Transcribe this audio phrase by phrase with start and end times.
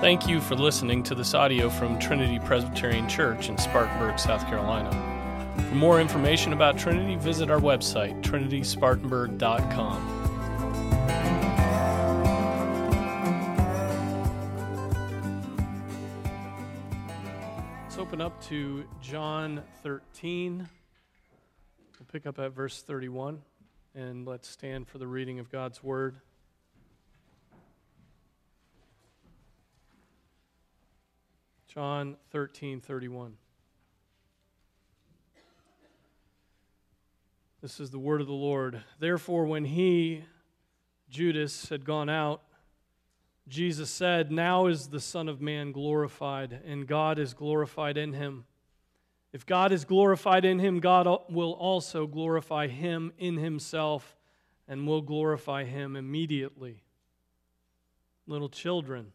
[0.00, 4.90] Thank you for listening to this audio from Trinity Presbyterian Church in Spartanburg, South Carolina.
[5.68, 10.16] For more information about Trinity, visit our website, trinityspartanburg.com.
[17.82, 20.66] Let's open up to John 13.
[21.98, 23.42] We'll pick up at verse 31,
[23.94, 26.22] and let's stand for the reading of God's Word.
[31.72, 33.34] John 13, 31.
[37.62, 38.82] This is the word of the Lord.
[38.98, 40.24] Therefore, when he,
[41.08, 42.42] Judas, had gone out,
[43.46, 48.46] Jesus said, Now is the Son of Man glorified, and God is glorified in him.
[49.32, 54.16] If God is glorified in him, God will also glorify him in himself
[54.66, 56.82] and will glorify him immediately.
[58.26, 59.12] Little children,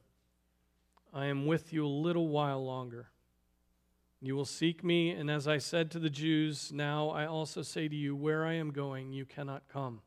[1.15, 3.07] I am with you a little while longer.
[4.21, 7.87] You will seek me, and as I said to the Jews, now I also say
[7.87, 10.01] to you, where I am going, you cannot come.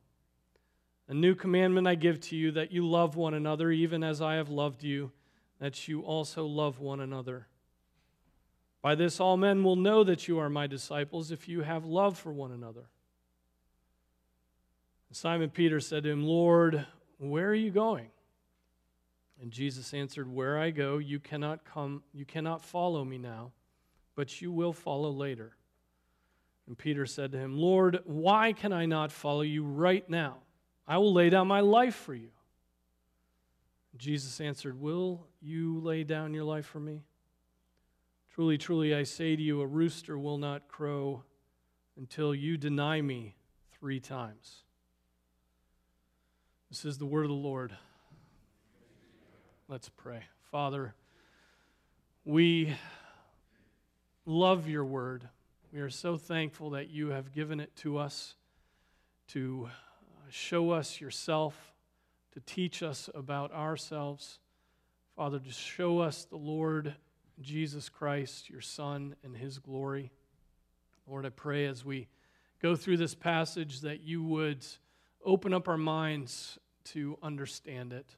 [1.08, 4.34] A new commandment I give to you that you love one another, even as I
[4.34, 5.10] have loved you,
[5.60, 7.46] that you also love one another.
[8.82, 12.18] By this, all men will know that you are my disciples if you have love
[12.18, 12.84] for one another.
[15.10, 16.86] Simon Peter said to him, Lord,
[17.16, 18.10] where are you going?
[19.40, 23.52] And Jesus answered, Where I go, you cannot come, you cannot follow me now,
[24.14, 25.56] but you will follow later.
[26.66, 30.38] And Peter said to him, Lord, why can I not follow you right now?
[30.86, 32.30] I will lay down my life for you.
[33.96, 37.02] Jesus answered, Will you lay down your life for me?
[38.34, 41.24] Truly, truly, I say to you, a rooster will not crow
[41.96, 43.34] until you deny me
[43.72, 44.62] three times.
[46.70, 47.76] This is the word of the Lord.
[49.70, 50.22] Let's pray.
[50.50, 50.94] Father,
[52.24, 52.74] we
[54.24, 55.28] love your word.
[55.74, 58.36] We are so thankful that you have given it to us
[59.28, 61.74] to uh, show us yourself,
[62.32, 64.38] to teach us about ourselves.
[65.14, 66.94] Father, to show us the Lord
[67.38, 70.10] Jesus Christ, your Son, and his glory.
[71.06, 72.08] Lord, I pray as we
[72.62, 74.64] go through this passage that you would
[75.22, 78.16] open up our minds to understand it.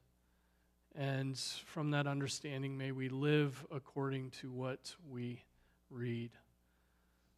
[0.97, 5.45] And from that understanding, may we live according to what we
[5.89, 6.31] read.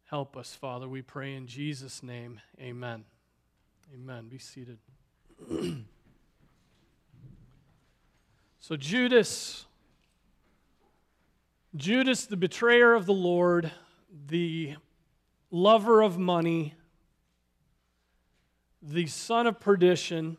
[0.05, 2.41] Help us, Father, we pray in Jesus' name.
[2.59, 3.05] Amen.
[3.93, 4.27] Amen.
[4.27, 4.79] Be seated.
[8.59, 9.65] so, Judas,
[11.75, 13.71] Judas, the betrayer of the Lord,
[14.27, 14.75] the
[15.51, 16.73] lover of money,
[18.81, 20.37] the son of perdition,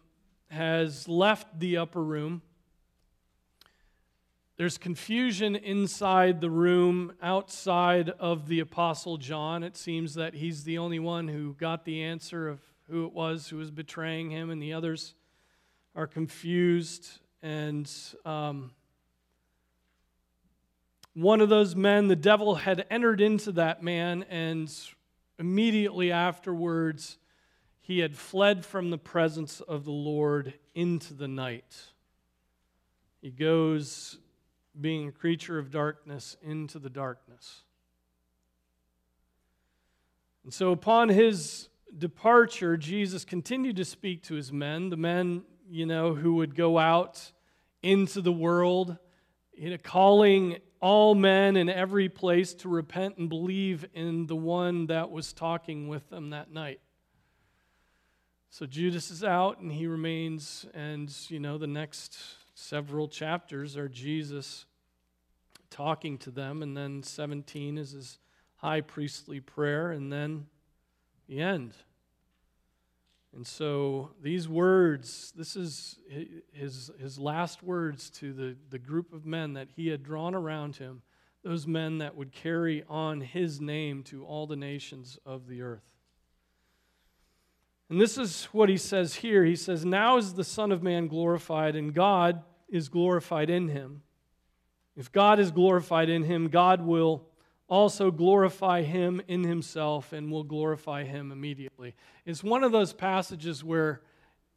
[0.51, 2.43] has left the upper room
[4.57, 9.65] there's confusion inside the room, outside of the Apostle John.
[9.65, 13.49] It seems that he's the only one who got the answer of who it was
[13.49, 15.15] who was betraying him, and the others
[15.97, 17.19] are confused.
[17.43, 17.91] And
[18.25, 18.71] um,
[21.15, 24.73] one of those men, the devil had entered into that man, and
[25.39, 27.19] immediately afterwards,
[27.81, 31.77] he had fled from the presence of the Lord into the night.
[33.21, 34.19] He goes
[34.81, 37.63] being a creature of darkness into the darkness.
[40.43, 45.87] And so, upon his departure, Jesus continued to speak to his men, the men, you
[45.87, 47.33] know, who would go out
[47.83, 48.97] into the world,
[49.55, 54.87] you know, calling all men in every place to repent and believe in the one
[54.89, 56.81] that was talking with them that night.
[58.51, 62.19] So Judas is out and he remains, and you know, the next
[62.55, 64.67] several chapters are Jesus
[65.71, 68.19] talking to them, and then 17 is his
[68.57, 70.47] high priestly prayer, and then
[71.29, 71.75] the end.
[73.35, 75.99] And so these words, this is
[76.53, 80.77] his, his last words to the, the group of men that he had drawn around
[80.77, 81.03] him,
[81.43, 85.94] those men that would carry on his name to all the nations of the earth.
[87.91, 89.45] And this is what he says here.
[89.45, 94.03] He says, Now is the Son of Man glorified, and God is glorified in him.
[94.97, 97.29] If God is glorified in him, God will
[97.69, 101.95] also glorify him in himself and will glorify him immediately.
[102.25, 104.03] It's one of those passages where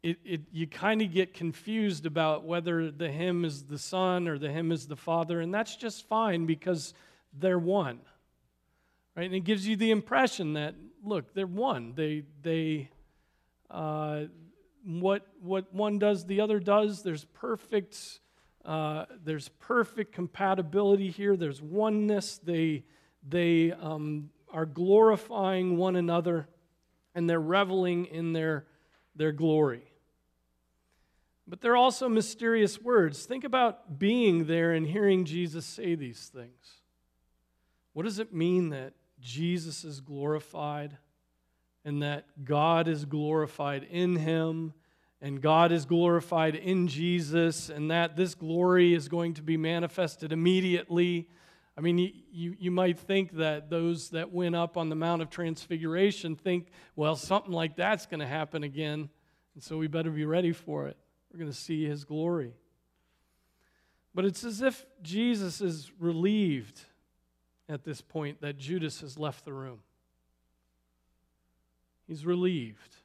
[0.02, 4.38] it, it, you kind of get confused about whether the him is the Son or
[4.38, 6.94] the him is the Father, and that's just fine because
[7.32, 8.00] they're one.
[9.16, 9.26] Right?
[9.26, 11.94] And it gives you the impression that, look, they're one.
[11.96, 12.90] They, they,
[13.70, 14.24] uh,
[14.84, 17.02] what, what one does, the other does.
[17.02, 18.20] There's perfect
[18.68, 21.38] uh, there's perfect compatibility here.
[21.38, 22.36] There's oneness.
[22.36, 22.84] They,
[23.26, 26.48] they um, are glorifying one another
[27.14, 28.66] and they're reveling in their,
[29.16, 29.90] their glory.
[31.46, 33.24] But they're also mysterious words.
[33.24, 36.82] Think about being there and hearing Jesus say these things.
[37.94, 40.98] What does it mean that Jesus is glorified
[41.88, 44.74] and that God is glorified in him
[45.22, 50.30] and God is glorified in Jesus and that this glory is going to be manifested
[50.30, 51.30] immediately?
[51.78, 55.30] I mean, you, you, might think that those that went up on the Mount of
[55.30, 59.08] Transfiguration think, well, something like that's going to happen again,
[59.54, 60.98] and so we better be ready for it.
[61.32, 62.52] We're going to see his glory.
[64.14, 66.82] But it's as if Jesus is relieved
[67.66, 69.80] at this point that Judas has left the room.
[72.08, 72.96] He's relieved.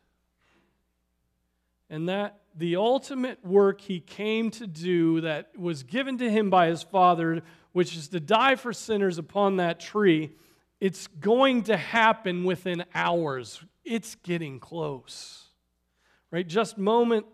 [1.89, 6.67] And that the ultimate work he came to do that was given to him by
[6.67, 7.41] his Father,
[7.73, 10.31] which is to die for sinners upon that tree,
[10.79, 13.63] it's going to happen within hours.
[13.83, 15.47] It's getting close.
[16.31, 16.47] Right?
[16.47, 17.25] Just moment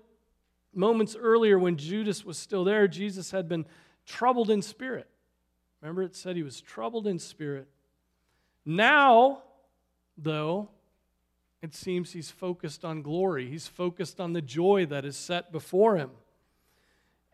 [0.73, 3.65] moments earlier when Judas was still there, Jesus had been
[4.05, 5.07] troubled in spirit.
[5.81, 7.67] Remember, it said he was troubled in spirit.
[8.65, 9.43] Now,
[10.17, 10.69] though,
[11.61, 13.49] it seems he's focused on glory.
[13.49, 16.11] He's focused on the joy that is set before him.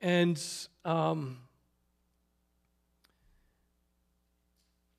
[0.01, 0.41] And,
[0.83, 1.39] um,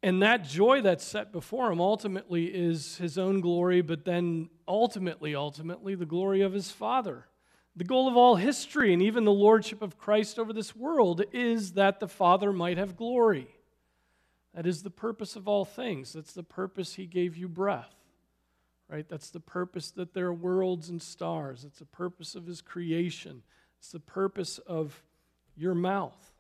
[0.03, 5.35] and that joy that's set before him ultimately is his own glory, but then ultimately,
[5.35, 7.27] ultimately, the glory of his Father.
[7.75, 11.73] The goal of all history and even the lordship of Christ over this world is
[11.73, 13.49] that the Father might have glory.
[14.55, 16.15] That is the purpose of all things.
[16.15, 17.95] That's the purpose He gave you breath,
[18.89, 19.09] right?
[19.09, 21.65] That's the purpose that there are worlds and stars.
[21.65, 23.43] It's the purpose of His creation.
[23.79, 25.03] It's the purpose of
[25.57, 26.33] your mouth.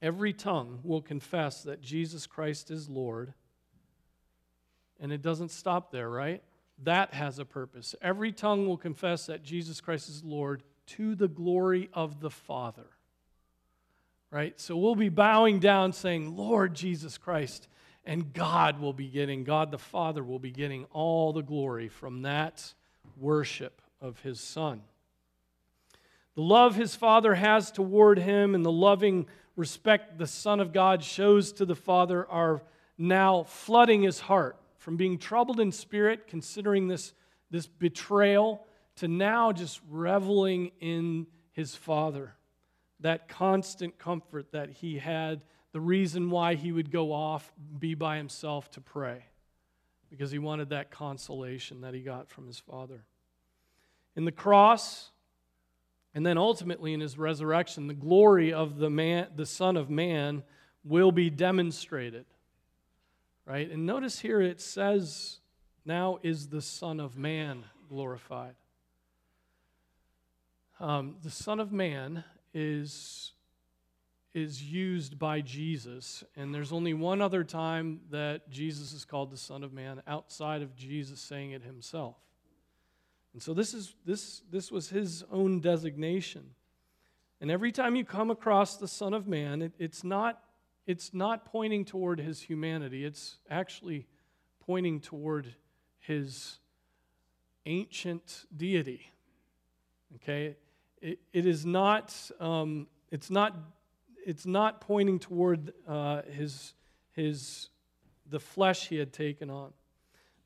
[0.00, 3.34] Every tongue will confess that Jesus Christ is Lord.
[5.00, 6.42] And it doesn't stop there, right?
[6.82, 7.94] That has a purpose.
[8.02, 12.86] Every tongue will confess that Jesus Christ is Lord to the glory of the Father.
[14.30, 14.58] Right?
[14.60, 17.68] So we'll be bowing down saying, Lord Jesus Christ.
[18.04, 22.22] And God will be getting, God the Father will be getting all the glory from
[22.22, 22.74] that
[23.16, 24.82] worship of his Son.
[26.34, 31.04] The love his Father has toward him and the loving respect the Son of God
[31.04, 32.62] shows to the Father are
[32.96, 37.12] now flooding his heart from being troubled in spirit, considering this,
[37.50, 38.66] this betrayal,
[38.96, 42.34] to now just reveling in his Father.
[43.00, 48.16] That constant comfort that he had, the reason why he would go off, be by
[48.16, 49.24] himself to pray,
[50.10, 53.04] because he wanted that consolation that he got from his Father.
[54.14, 55.10] In the cross,
[56.14, 60.42] and then ultimately in his resurrection, the glory of the, man, the Son of Man
[60.84, 62.26] will be demonstrated
[63.46, 63.70] right?
[63.70, 65.38] And notice here it says,
[65.84, 68.54] now is the Son of Man glorified.
[70.80, 73.32] Um, the Son of Man is,
[74.34, 79.36] is used by Jesus, and there's only one other time that Jesus is called the
[79.36, 82.16] Son of Man outside of Jesus saying it himself.
[83.34, 86.50] And so this, is, this, this was his own designation.
[87.40, 90.42] And every time you come across the Son of Man, it, it's not
[90.86, 94.06] it's not pointing toward his humanity, it's actually
[94.66, 95.54] pointing toward
[96.00, 96.58] his
[97.66, 99.12] ancient deity.
[100.16, 100.56] Okay?
[101.00, 103.56] It, it is not, um, it's not,
[104.26, 106.74] it's not pointing toward uh, his,
[107.12, 107.68] his,
[108.28, 109.72] the flesh he had taken on.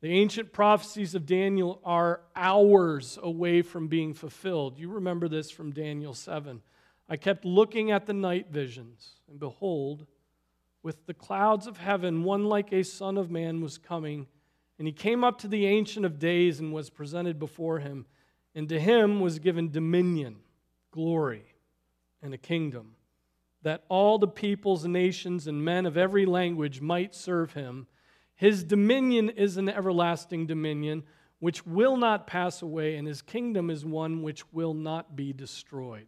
[0.01, 4.77] The ancient prophecies of Daniel are hours away from being fulfilled.
[4.77, 6.61] You remember this from Daniel 7.
[7.09, 10.05] I kept looking at the night visions, and behold,
[10.83, 14.27] with the clouds of heaven, one like a son of man was coming.
[14.77, 18.05] And he came up to the Ancient of Days and was presented before him.
[18.53, 20.37] And to him was given dominion,
[20.91, 21.43] glory,
[22.21, 22.95] and a kingdom,
[23.63, 27.87] that all the peoples, nations, and men of every language might serve him.
[28.35, 31.03] His dominion is an everlasting dominion
[31.39, 36.07] which will not pass away, and his kingdom is one which will not be destroyed.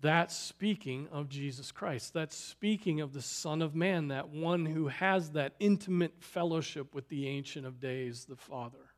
[0.00, 2.12] That's speaking of Jesus Christ.
[2.12, 7.08] That's speaking of the Son of Man, that one who has that intimate fellowship with
[7.08, 8.91] the Ancient of Days, the Father.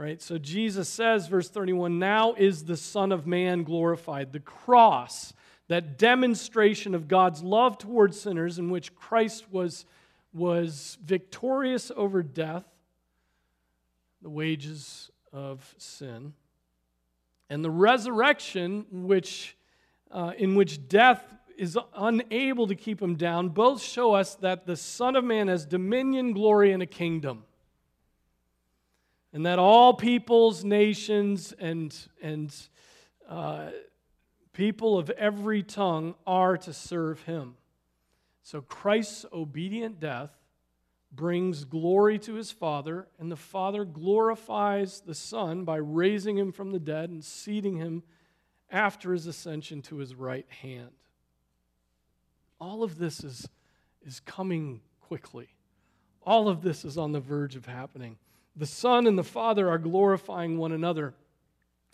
[0.00, 0.22] Right?
[0.22, 4.32] So Jesus says, verse 31, now is the Son of Man glorified.
[4.32, 5.34] The cross,
[5.68, 9.84] that demonstration of God's love towards sinners in which Christ was,
[10.32, 12.64] was victorious over death,
[14.22, 16.32] the wages of sin
[17.50, 19.54] And the resurrection, which,
[20.10, 21.22] uh, in which death
[21.58, 25.66] is unable to keep him down, both show us that the Son of Man has
[25.66, 27.44] dominion, glory, and a kingdom.
[29.32, 32.54] And that all peoples, nations, and, and
[33.28, 33.68] uh,
[34.52, 37.54] people of every tongue are to serve him.
[38.42, 40.30] So Christ's obedient death
[41.12, 46.70] brings glory to his Father, and the Father glorifies the Son by raising him from
[46.70, 48.02] the dead and seating him
[48.70, 50.90] after his ascension to his right hand.
[52.60, 53.48] All of this is,
[54.04, 55.48] is coming quickly.
[56.22, 58.18] All of this is on the verge of happening.
[58.60, 61.14] The Son and the Father are glorifying one another.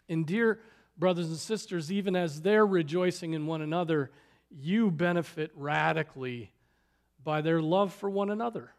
[0.09, 0.59] And, dear
[0.99, 4.11] brothers and sisters, even as they're rejoicing in one another,
[4.51, 6.51] you benefit radically
[7.23, 8.73] by their love for one another.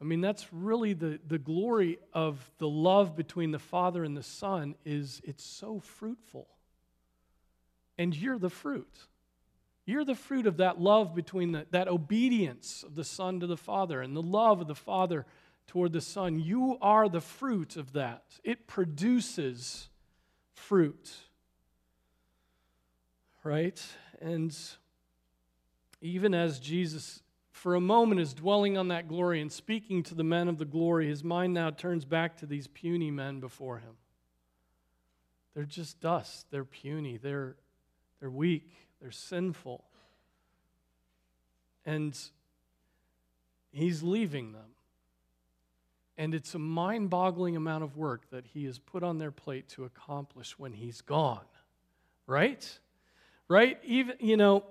[0.00, 4.22] I mean, that's really the, the glory of the love between the Father and the
[4.22, 6.46] Son is it's so fruitful.
[7.98, 9.08] And you're the fruit.
[9.86, 13.56] You're the fruit of that love between the, that obedience of the Son to the
[13.56, 15.26] Father and the love of the Father
[15.66, 16.38] toward the Son.
[16.38, 18.24] You are the fruit of that.
[18.44, 19.88] It produces
[20.54, 21.12] fruit.
[23.42, 23.82] Right?
[24.20, 24.56] And
[26.00, 30.24] even as Jesus for a moment is dwelling on that glory and speaking to the
[30.24, 33.96] men of the glory, his mind now turns back to these puny men before him.
[35.54, 36.46] They're just dust.
[36.50, 37.16] They're puny.
[37.16, 37.56] They're,
[38.20, 38.70] they're weak.
[39.00, 39.84] They're sinful.
[41.86, 42.14] And
[43.72, 44.75] he's leaving them.
[46.18, 49.68] And it's a mind boggling amount of work that he has put on their plate
[49.70, 51.44] to accomplish when he's gone.
[52.26, 52.78] Right?
[53.48, 53.78] Right?
[53.84, 54.64] Even, you know,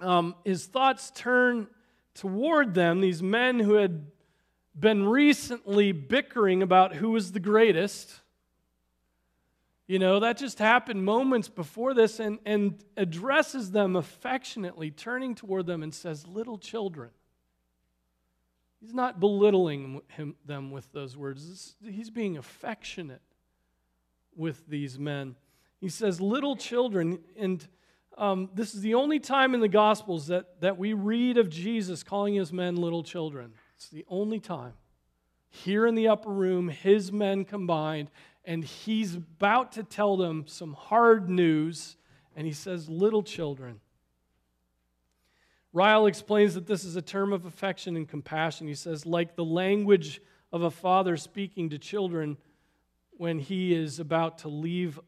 [0.00, 1.68] um, his thoughts turn
[2.14, 4.06] toward them, these men who had
[4.78, 8.20] been recently bickering about who was the greatest.
[9.86, 15.66] You know, that just happened moments before this and, and addresses them affectionately, turning toward
[15.66, 17.10] them and says, Little children.
[18.84, 23.22] He's not belittling him, them with those words, he's being affectionate
[24.36, 25.36] with these men.
[25.80, 27.66] He says, Little children, and
[28.18, 32.02] um, this is the only time in the Gospels that, that we read of Jesus
[32.02, 33.54] calling his men little children.
[33.74, 34.74] It's the only time.
[35.48, 38.10] Here in the upper room, his men combined,
[38.44, 41.96] and he's about to tell them some hard news,
[42.36, 43.80] and he says, Little children.
[45.74, 48.68] Ryle explains that this is a term of affection and compassion.
[48.68, 52.36] He says, like the language of a father speaking to children
[53.10, 55.00] when he is about to leave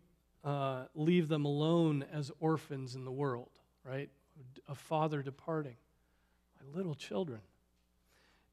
[0.47, 3.51] uh, leave them alone as orphans in the world,
[3.85, 4.09] right?
[4.69, 5.75] A father departing.
[6.61, 7.41] My little children.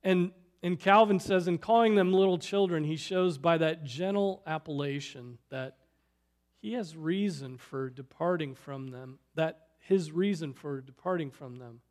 [0.04, 0.32] And,
[0.64, 5.78] and Calvin says, in calling them little children, he shows by that gentle appellation that
[6.62, 11.82] he has reason for departing from them, that his reason for departing from them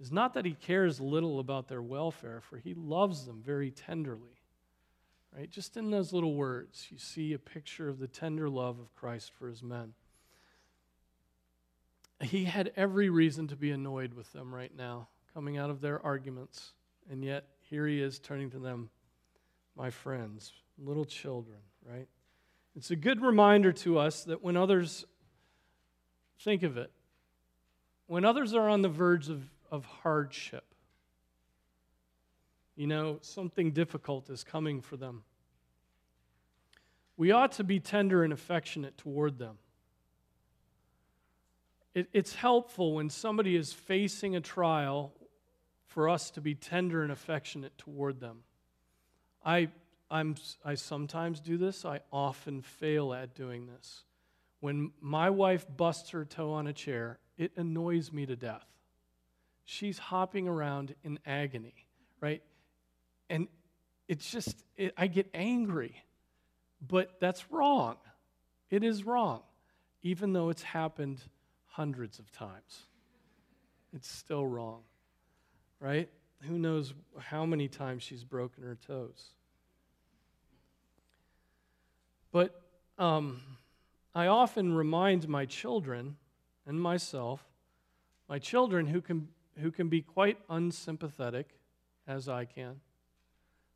[0.00, 4.42] is not that he cares little about their welfare, for he loves them very tenderly.
[5.36, 5.50] Right?
[5.50, 9.32] Just in those little words, you see a picture of the tender love of Christ
[9.38, 9.92] for his men.
[12.20, 16.04] He had every reason to be annoyed with them right now, coming out of their
[16.04, 16.72] arguments.
[17.10, 18.90] And yet, here he is turning to them,
[19.76, 22.08] my friends, little children, right?
[22.74, 25.04] It's a good reminder to us that when others,
[26.40, 26.90] think of it,
[28.06, 30.64] when others are on the verge of, of hardship,
[32.76, 35.22] you know, something difficult is coming for them.
[37.16, 39.58] We ought to be tender and affectionate toward them.
[41.94, 45.12] It, it's helpful when somebody is facing a trial
[45.86, 48.44] for us to be tender and affectionate toward them.
[49.44, 49.68] I,
[50.08, 54.04] I'm, I sometimes do this, I often fail at doing this.
[54.60, 58.66] When my wife busts her toe on a chair, it annoys me to death.
[59.70, 61.74] She's hopping around in agony,
[62.22, 62.42] right?
[63.28, 63.48] And
[64.08, 65.94] it's just, it, I get angry.
[66.80, 67.96] But that's wrong.
[68.70, 69.42] It is wrong,
[70.02, 71.20] even though it's happened
[71.66, 72.86] hundreds of times.
[73.92, 74.84] It's still wrong,
[75.80, 76.08] right?
[76.44, 79.34] Who knows how many times she's broken her toes.
[82.32, 82.58] But
[82.96, 83.42] um,
[84.14, 86.16] I often remind my children
[86.66, 87.44] and myself,
[88.30, 91.58] my children who can, who can be quite unsympathetic,
[92.06, 92.80] as I can,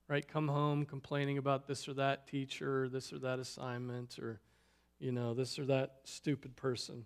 [0.09, 0.27] right?
[0.27, 4.41] Come home complaining about this or that teacher, this or that assignment, or,
[4.99, 7.05] you know, this or that stupid person.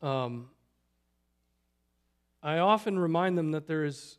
[0.00, 0.48] Um,
[2.42, 4.18] I often remind them that there is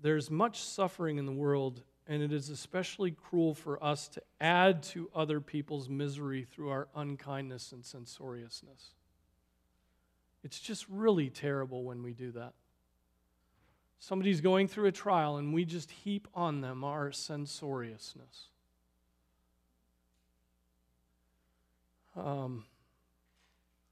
[0.00, 4.82] there's much suffering in the world and it is especially cruel for us to add
[4.82, 8.94] to other people's misery through our unkindness and censoriousness.
[10.44, 12.52] It's just really terrible when we do that.
[13.98, 18.50] Somebody's going through a trial, and we just heap on them our censoriousness.
[22.14, 22.64] Um,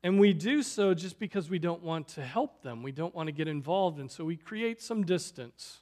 [0.03, 2.83] and we do so just because we don't want to help them.
[2.83, 3.99] We don't want to get involved.
[3.99, 5.81] And so we create some distance,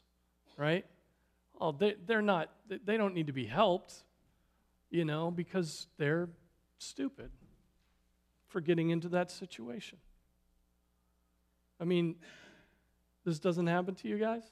[0.56, 0.86] right?
[1.60, 3.94] Oh, they, they're not, they don't need to be helped,
[4.90, 6.28] you know, because they're
[6.78, 7.30] stupid
[8.46, 9.98] for getting into that situation.
[11.80, 12.16] I mean,
[13.24, 14.42] this doesn't happen to you guys?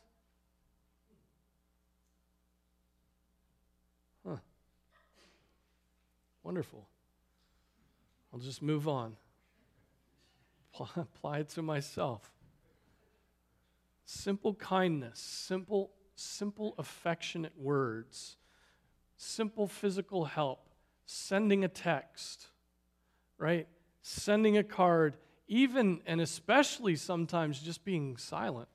[4.27, 4.37] Huh.
[6.43, 6.89] Wonderful.
[8.33, 9.17] I'll just move on.
[10.97, 12.33] Apply it to myself.
[14.05, 18.37] Simple kindness, simple, simple affectionate words,
[19.17, 20.71] simple physical help,
[21.05, 22.47] sending a text,
[23.37, 23.69] right?
[24.01, 25.17] Sending a card,
[25.49, 28.69] even and especially sometimes just being silent,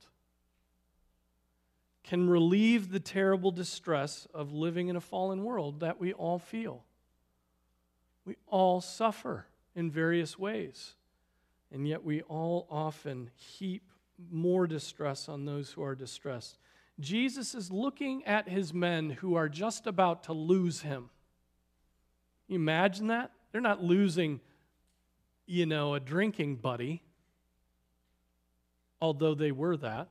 [2.02, 6.84] can relieve the terrible distress of living in a fallen world that we all feel.
[8.26, 10.94] We all suffer in various ways,
[11.72, 13.90] and yet we all often heap
[14.30, 16.58] more distress on those who are distressed.
[17.00, 21.10] Jesus is looking at his men who are just about to lose him.
[22.48, 23.32] Imagine that?
[23.50, 24.40] They're not losing,
[25.46, 27.02] you know, a drinking buddy,
[29.00, 30.08] although they were that.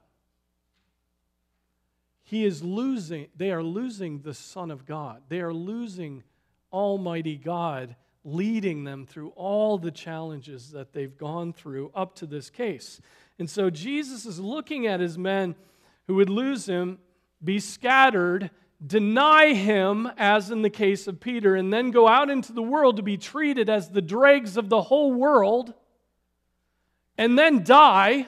[2.24, 5.24] He is losing, they are losing the Son of God.
[5.30, 6.24] They are losing
[6.72, 12.50] Almighty God leading them through all the challenges that they've gone through up to this
[12.50, 13.02] case.
[13.38, 15.56] And so Jesus is looking at his men
[16.08, 17.00] who would lose him,
[17.44, 18.50] be scattered,
[18.86, 22.98] deny him, as in the case of Peter, and then go out into the world
[22.98, 25.74] to be treated as the dregs of the whole world,
[27.18, 28.28] and then die,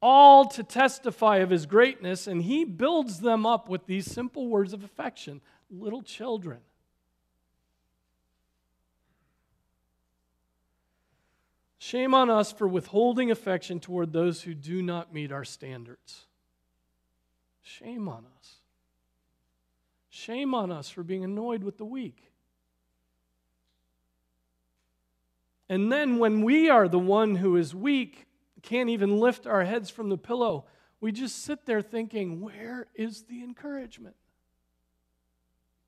[0.00, 2.26] all to testify of his greatness.
[2.26, 6.60] And he builds them up with these simple words of affection little children.
[11.78, 16.26] Shame on us for withholding affection toward those who do not meet our standards.
[17.62, 18.57] Shame on us.
[20.18, 22.32] Shame on us for being annoyed with the weak.
[25.68, 28.26] And then when we are the one who is weak,
[28.62, 30.64] can't even lift our heads from the pillow,
[31.00, 34.16] we just sit there thinking, where is the encouragement?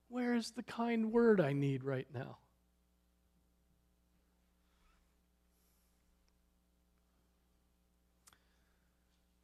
[0.07, 2.37] Where is the kind word I need right now?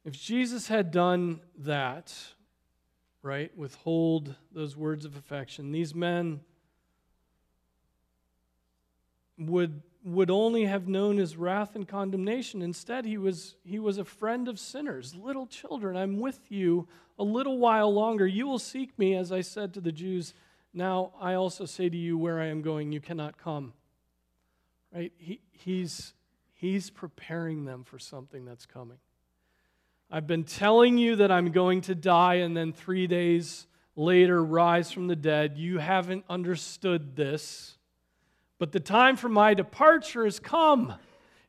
[0.06, 2.14] If Jesus had done that,
[3.22, 6.40] right, withhold those words of affection, these men
[9.38, 12.62] would, would only have known his wrath and condemnation.
[12.62, 15.14] Instead, he was, he was a friend of sinners.
[15.14, 18.26] Little children, I'm with you a little while longer.
[18.26, 20.34] You will seek me, as I said to the Jews.
[20.72, 23.72] Now I also say to you, where I am going, you cannot come.
[24.94, 25.12] Right?
[25.16, 26.14] He, he's,
[26.54, 28.98] he's preparing them for something that's coming.
[30.10, 34.90] I've been telling you that I'm going to die and then three days later rise
[34.90, 35.58] from the dead.
[35.58, 37.76] You haven't understood this.
[38.58, 40.94] But the time for my departure has come.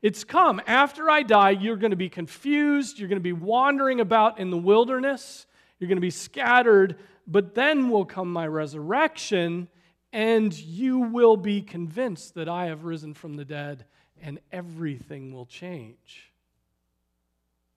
[0.02, 0.62] It's come.
[0.67, 3.00] After I die, you're going to be confused.
[3.00, 5.45] You're going to be wandering about in the wilderness.
[5.80, 6.98] You're going to be scattered.
[7.26, 9.69] But then will come my resurrection,
[10.12, 13.86] and you will be convinced that I have risen from the dead,
[14.22, 16.28] and everything will change.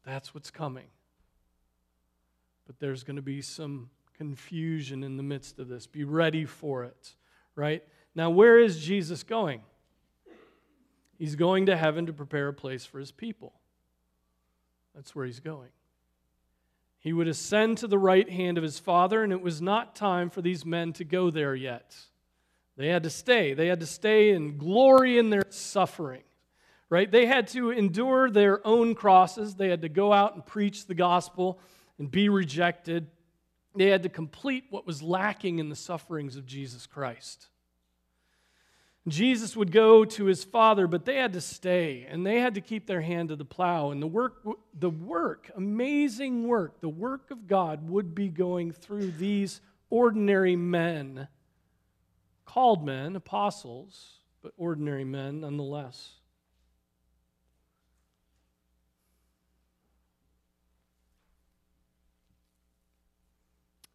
[0.05, 0.87] That's what's coming.
[2.67, 5.87] But there's going to be some confusion in the midst of this.
[5.87, 7.15] Be ready for it,
[7.55, 7.83] right?
[8.15, 9.63] Now, where is Jesus going?
[11.19, 13.53] He's going to heaven to prepare a place for his people.
[14.95, 15.71] That's where he's going.
[16.99, 20.31] He would ascend to the right hand of his Father, and it was not time
[20.31, 21.97] for these men to go there yet.
[22.77, 23.55] They had to stay.
[23.55, 26.23] They had to stay and glory in their suffering
[26.93, 27.11] right?
[27.11, 29.55] They had to endure their own crosses.
[29.55, 31.59] They had to go out and preach the gospel
[31.99, 33.07] and be rejected.
[33.75, 37.49] They had to complete what was lacking in the sufferings of Jesus Christ.
[39.09, 42.61] Jesus would go to his father, but they had to stay and they had to
[42.61, 43.91] keep their hand to the plow.
[43.91, 44.47] And the work,
[44.79, 51.29] the work, amazing work, the work of God would be going through these ordinary men,
[52.45, 56.17] called men, apostles, but ordinary men nonetheless.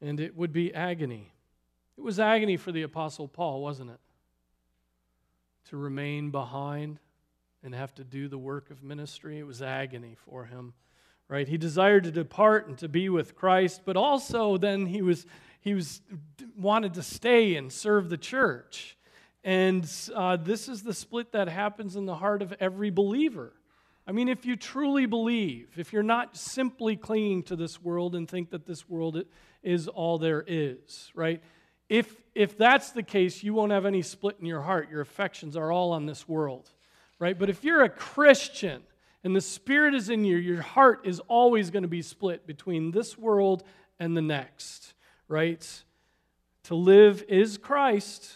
[0.02, 1.32] And it would be agony.
[1.98, 4.00] It was agony for the Apostle Paul, wasn't it?
[5.70, 7.00] To remain behind
[7.64, 9.40] and have to do the work of ministry.
[9.40, 10.74] It was agony for him,
[11.28, 11.48] right?
[11.48, 15.26] He desired to depart and to be with Christ, but also then he was
[15.60, 16.02] he was
[16.56, 18.98] wanted to stay and serve the church.
[19.44, 23.54] And uh, this is the split that happens in the heart of every believer.
[24.08, 28.30] I mean, if you truly believe, if you're not simply clinging to this world and
[28.30, 29.22] think that this world
[29.68, 31.44] is all there is, right?
[31.90, 34.90] If, if that's the case, you won't have any split in your heart.
[34.90, 36.70] Your affections are all on this world,
[37.20, 37.38] right?
[37.38, 38.82] But if you're a Christian
[39.26, 42.92] and the Spirit is in you, your heart is always going to be split between
[42.92, 43.64] this world
[44.00, 44.94] and the next,
[45.28, 45.84] right?
[46.64, 48.36] To live is Christ,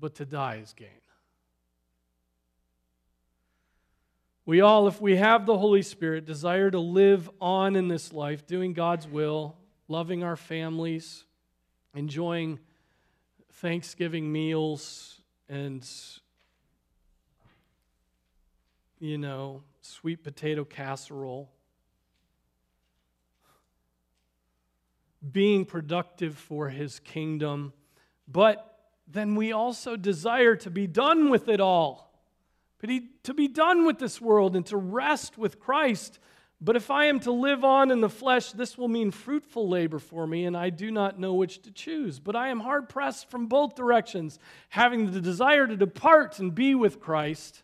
[0.00, 0.88] but to die is gain.
[4.48, 8.46] We all, if we have the Holy Spirit, desire to live on in this life,
[8.46, 9.56] doing God's will,
[9.88, 11.24] loving our families,
[11.96, 12.60] enjoying
[13.54, 15.84] Thanksgiving meals, and,
[19.00, 21.50] you know, sweet potato casserole.
[25.32, 27.72] Being productive for his kingdom.
[28.28, 28.78] But
[29.08, 32.05] then we also desire to be done with it all
[32.78, 36.18] but he, to be done with this world and to rest with Christ.
[36.60, 39.98] But if I am to live on in the flesh, this will mean fruitful labor
[39.98, 42.18] for me, and I do not know which to choose.
[42.18, 44.38] But I am hard pressed from both directions,
[44.70, 47.62] having the desire to depart and be with Christ,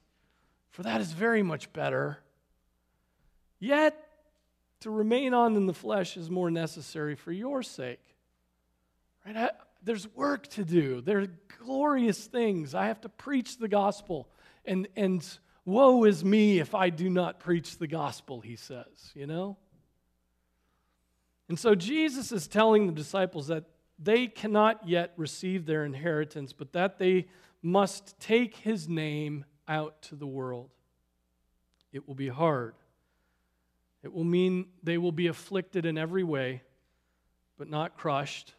[0.71, 2.19] for that is very much better.
[3.59, 3.97] Yet,
[4.81, 8.03] to remain on in the flesh is more necessary for your sake.
[9.25, 9.37] Right?
[9.37, 9.51] I,
[9.85, 11.29] there's work to do, there are
[11.65, 12.75] glorious things.
[12.75, 14.29] I have to preach the gospel.
[14.65, 15.27] And, and
[15.65, 19.57] woe is me if I do not preach the gospel, he says, you know?
[21.49, 23.65] And so Jesus is telling the disciples that
[23.99, 27.27] they cannot yet receive their inheritance, but that they
[27.63, 30.71] must take his name out to the world.
[31.93, 32.75] It will be hard.
[34.03, 36.63] It will mean they will be afflicted in every way,
[37.59, 38.55] but not crushed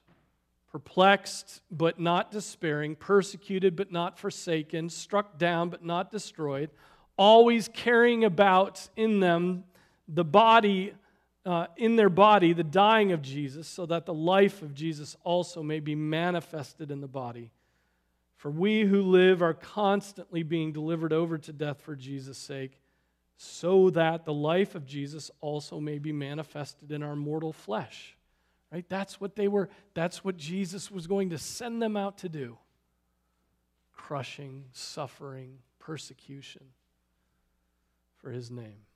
[0.74, 6.72] perplexed but not despairing, persecuted but not forsaken, struck down but not destroyed,
[7.16, 9.64] always carrying about in them
[10.08, 10.92] the body,
[11.46, 15.62] uh, in their body, the dying of Jesus, so that the life of Jesus also
[15.62, 17.52] may be manifested in the body.
[18.36, 22.82] For we who live are constantly being delivered over to death for Jesus' sake,
[23.38, 28.18] so that the life of Jesus also may be manifested in our mortal flesh.
[28.74, 28.86] Right?
[28.90, 32.58] That's what they were, that's what Jesus was going to send them out to do.
[33.96, 36.64] Crushing, suffering, persecution
[38.18, 38.88] for his name.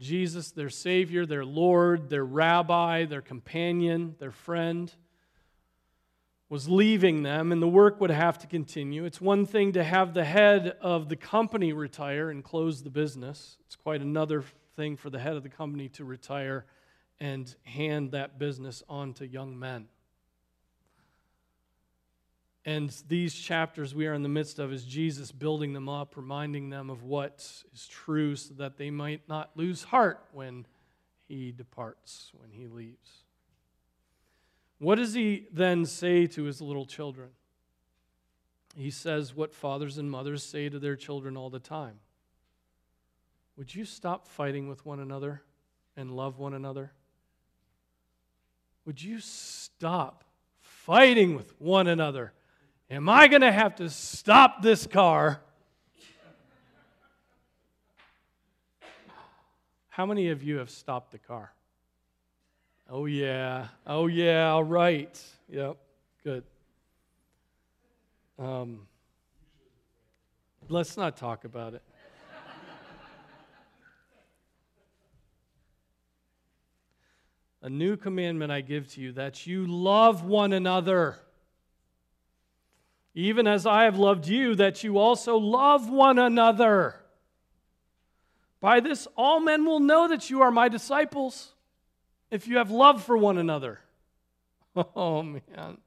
[0.00, 4.92] Jesus, their Savior, their Lord, their rabbi, their companion, their friend,
[6.48, 9.04] was leaving them, and the work would have to continue.
[9.04, 13.56] It's one thing to have the head of the company retire and close the business,
[13.66, 14.42] it's quite another
[14.74, 16.66] thing for the head of the company to retire
[17.20, 19.86] and hand that business on to young men.
[22.66, 26.70] And these chapters we are in the midst of is Jesus building them up, reminding
[26.70, 30.66] them of what is true so that they might not lose heart when
[31.28, 33.24] he departs, when he leaves.
[34.78, 37.30] What does he then say to his little children?
[38.76, 42.00] He says what fathers and mothers say to their children all the time
[43.56, 45.42] Would you stop fighting with one another
[45.96, 46.92] and love one another?
[48.86, 50.24] Would you stop
[50.60, 52.32] fighting with one another?
[52.90, 55.40] Am I going to have to stop this car?
[59.88, 61.52] How many of you have stopped the car?
[62.90, 63.68] Oh, yeah.
[63.86, 64.50] Oh, yeah.
[64.50, 65.22] All right.
[65.48, 65.76] Yep.
[66.22, 66.44] Good.
[68.38, 68.86] Um,
[70.68, 71.82] let's not talk about it.
[77.64, 81.16] A new commandment I give to you that you love one another.
[83.14, 86.96] Even as I have loved you, that you also love one another.
[88.60, 91.54] By this, all men will know that you are my disciples
[92.30, 93.80] if you have love for one another.
[94.96, 95.78] Oh, man.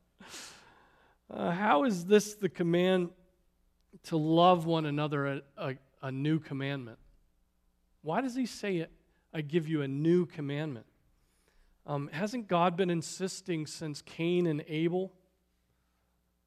[1.29, 3.09] Uh, how is this the command
[4.03, 6.97] to love one another a, a, a new commandment?
[8.01, 8.89] Why does he say it?
[9.33, 10.85] I give you a new commandment.
[11.87, 15.13] Um, hasn't God been insisting since Cain and Abel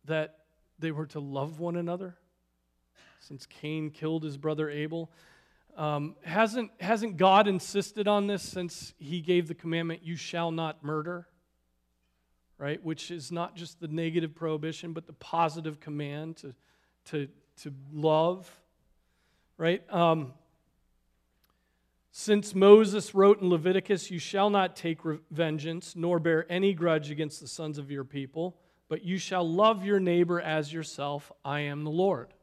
[0.05, 0.41] that
[0.79, 2.19] they were to love one another?
[3.21, 5.11] Since Cain killed his brother Abel?
[5.79, 10.85] Um, hasn't, hasn't God insisted on this since he gave the commandment, you shall not
[10.85, 11.27] murder?
[12.59, 12.85] Right?
[12.85, 16.55] Which is not just the negative prohibition, but the positive command to,
[17.07, 17.29] to,
[17.63, 18.61] to love.
[19.57, 19.83] Right?
[19.91, 20.35] Um,
[22.13, 24.99] since Moses wrote in Leviticus, You shall not take
[25.31, 28.57] vengeance, nor bear any grudge against the sons of your people,
[28.89, 31.31] but you shall love your neighbor as yourself.
[31.45, 32.35] I am the Lord.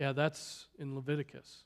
[0.00, 1.64] Yeah, that's in Leviticus.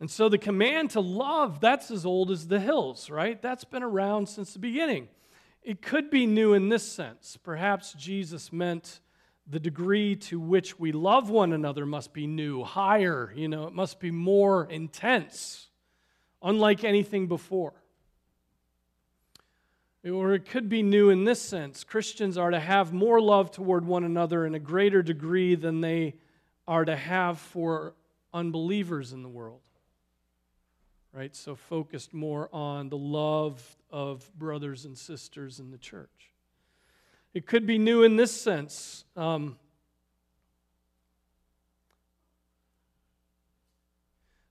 [0.00, 3.40] And so the command to love, that's as old as the hills, right?
[3.40, 5.08] That's been around since the beginning.
[5.62, 7.36] It could be new in this sense.
[7.42, 9.00] Perhaps Jesus meant
[9.50, 13.74] the degree to which we love one another must be new, higher, you know, it
[13.74, 15.68] must be more intense,
[16.42, 17.74] unlike anything before.
[20.04, 23.84] Or it could be new in this sense Christians are to have more love toward
[23.84, 26.14] one another in a greater degree than they
[26.66, 27.94] are to have for
[28.32, 29.60] unbelievers in the world
[31.12, 31.34] right?
[31.34, 36.29] So focused more on the love of brothers and sisters in the church.
[37.32, 39.04] It could be new in this sense.
[39.16, 39.56] Um,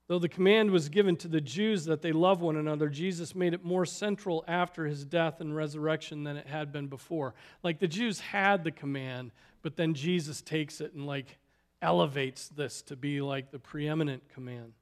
[0.09, 3.53] Though the command was given to the Jews that they love one another, Jesus made
[3.53, 7.35] it more central after his death and resurrection than it had been before.
[7.61, 11.37] Like the Jews had the command, but then Jesus takes it and like
[11.83, 14.73] elevates this to be like the preeminent command.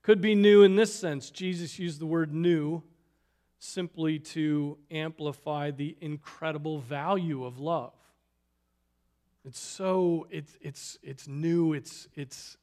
[0.00, 1.28] Could be new in this sense.
[1.28, 2.82] Jesus used the word new
[3.60, 7.92] simply to amplify the incredible value of love.
[9.44, 12.56] It's so it's it's it's new, it's it's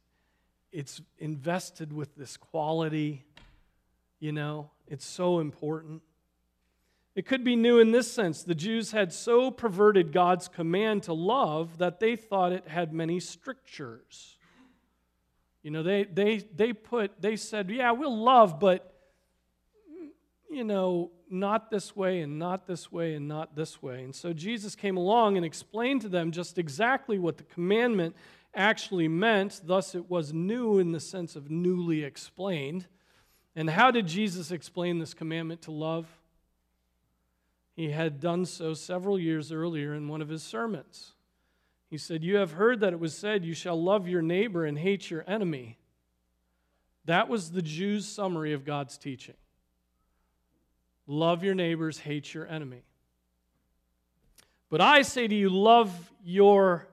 [0.72, 3.24] it's invested with this quality,
[4.20, 6.02] you know, it's so important.
[7.16, 8.44] It could be new in this sense.
[8.44, 13.20] The Jews had so perverted God's command to love that they thought it had many
[13.20, 14.38] strictures.
[15.64, 18.94] You know, they, they, they put, they said, yeah, we'll love, but,
[20.50, 24.04] you know, not this way and not this way and not this way.
[24.04, 28.16] And so Jesus came along and explained to them just exactly what the commandment
[28.56, 29.62] actually meant.
[29.64, 32.88] Thus, it was new in the sense of newly explained.
[33.56, 36.08] And how did Jesus explain this commandment to love?
[37.76, 41.14] He had done so several years earlier in one of his sermons.
[41.90, 44.78] He said, You have heard that it was said, You shall love your neighbor and
[44.78, 45.78] hate your enemy.
[47.06, 49.36] That was the Jews' summary of God's teaching.
[51.08, 52.84] Love your neighbors, hate your enemy.
[54.70, 56.88] But I say to you, love your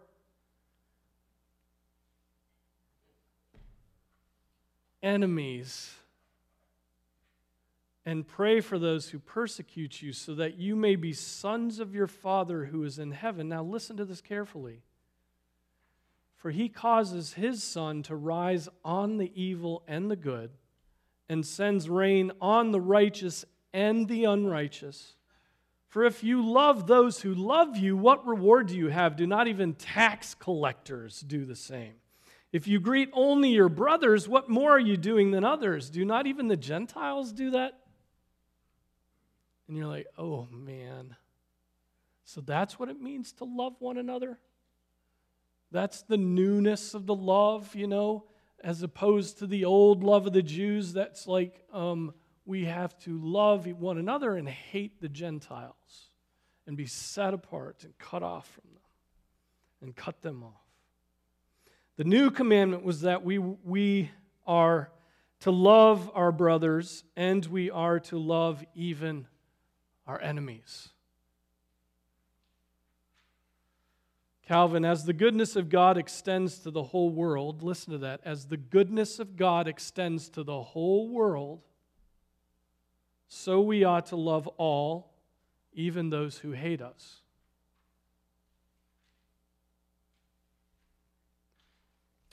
[5.03, 5.93] enemies
[8.07, 12.07] and pray for those who persecute you, so that you may be sons of your
[12.07, 13.49] Father who is in heaven.
[13.49, 14.83] Now, listen to this carefully.
[16.37, 20.51] For he causes his sun to rise on the evil and the good,
[21.31, 25.17] and sends rain on the righteous and the unrighteous.
[25.89, 29.17] For if you love those who love you, what reward do you have?
[29.17, 31.95] Do not even tax collectors do the same?
[32.53, 35.91] If you greet only your brothers, what more are you doing than others?
[35.91, 37.81] Do not even the Gentiles do that?
[39.67, 41.17] And you're like, oh man.
[42.25, 44.39] So that's what it means to love one another?
[45.73, 48.25] That's the newness of the love, you know,
[48.63, 50.93] as opposed to the old love of the Jews.
[50.93, 52.15] That's like um,
[52.47, 56.11] we have to love one another and hate the Gentiles
[56.67, 58.83] and be set apart and cut off from them
[59.83, 60.53] and cut them off.
[61.97, 64.11] The new commandment was that we, we
[64.47, 64.91] are
[65.41, 69.27] to love our brothers and we are to love even
[70.07, 70.89] our enemies.
[74.47, 78.47] Calvin, as the goodness of God extends to the whole world, listen to that, as
[78.47, 81.63] the goodness of God extends to the whole world,
[83.35, 85.13] so we ought to love all,
[85.73, 87.17] even those who hate us.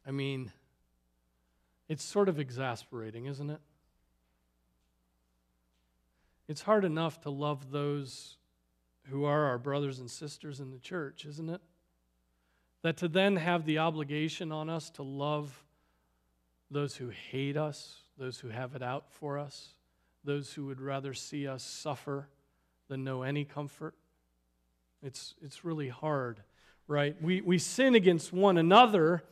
[0.05, 0.51] I mean,
[1.89, 3.59] it's sort of exasperating, isn't it?
[6.47, 8.37] It's hard enough to love those
[9.09, 11.61] who are our brothers and sisters in the church, isn't it?
[12.83, 15.63] That to then have the obligation on us to love
[16.69, 19.73] those who hate us, those who have it out for us,
[20.23, 22.27] those who would rather see us suffer
[22.87, 23.95] than know any comfort.
[25.01, 26.41] It's, it's really hard,
[26.87, 27.19] right?
[27.21, 29.23] We, we sin against one another,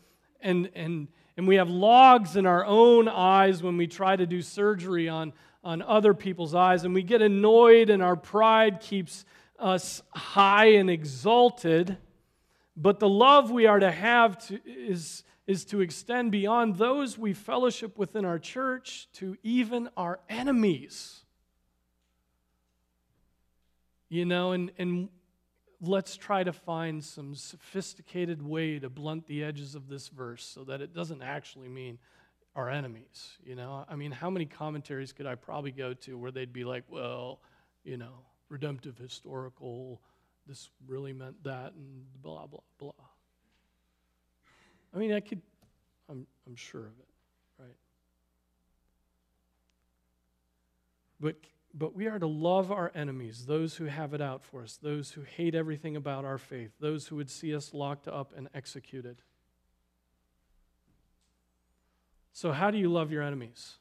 [0.42, 4.42] and, and, and we have logs in our own eyes when we try to do
[4.42, 9.26] surgery on, on other people's eyes, and we get annoyed, and our pride keeps
[9.60, 11.98] us high and exalted.
[12.76, 17.34] But the love we are to have to, is, is to extend beyond those we
[17.34, 21.22] fellowship within our church to even our enemies.
[24.10, 25.10] You know, and, and
[25.82, 30.64] let's try to find some sophisticated way to blunt the edges of this verse so
[30.66, 31.98] that it doesn't actually mean
[32.56, 33.32] our enemies.
[33.44, 36.64] You know, I mean, how many commentaries could I probably go to where they'd be
[36.64, 37.40] like, well,
[37.84, 40.00] you know, redemptive historical,
[40.46, 43.09] this really meant that, and blah, blah, blah.
[44.94, 45.42] I mean, I could,
[46.10, 47.08] I'm, I'm sure of it,
[47.60, 47.78] right?
[51.20, 51.36] But
[51.74, 55.12] but we are to love our enemies, those who have it out for us, those
[55.12, 59.22] who hate everything about our faith, those who would see us locked up and executed.
[62.34, 63.76] So, how do you love your enemies?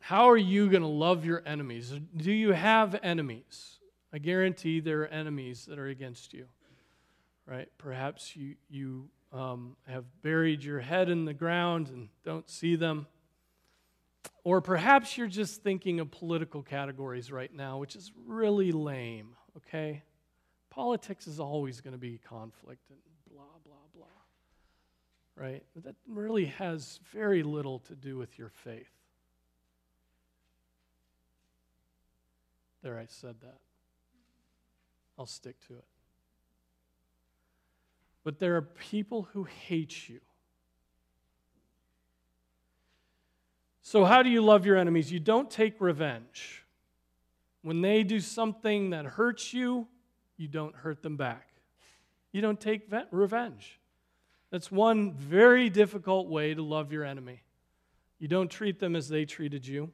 [0.00, 1.92] How are you going to love your enemies?
[2.16, 3.78] Do you have enemies?
[4.12, 6.46] I guarantee there are enemies that are against you,
[7.46, 7.68] right?
[7.76, 13.06] Perhaps you, you um, have buried your head in the ground and don't see them.
[14.44, 20.02] Or perhaps you're just thinking of political categories right now, which is really lame, okay?
[20.70, 22.98] Politics is always going to be conflict and
[23.30, 24.06] blah, blah, blah,
[25.36, 25.62] right?
[25.74, 28.90] But that really has very little to do with your faith.
[32.82, 33.58] There, I said that.
[35.18, 35.84] I'll stick to it.
[38.28, 40.20] But there are people who hate you.
[43.80, 45.10] So, how do you love your enemies?
[45.10, 46.66] You don't take revenge.
[47.62, 49.88] When they do something that hurts you,
[50.36, 51.48] you don't hurt them back.
[52.30, 53.80] You don't take revenge.
[54.50, 57.40] That's one very difficult way to love your enemy.
[58.18, 59.90] You don't treat them as they treated you.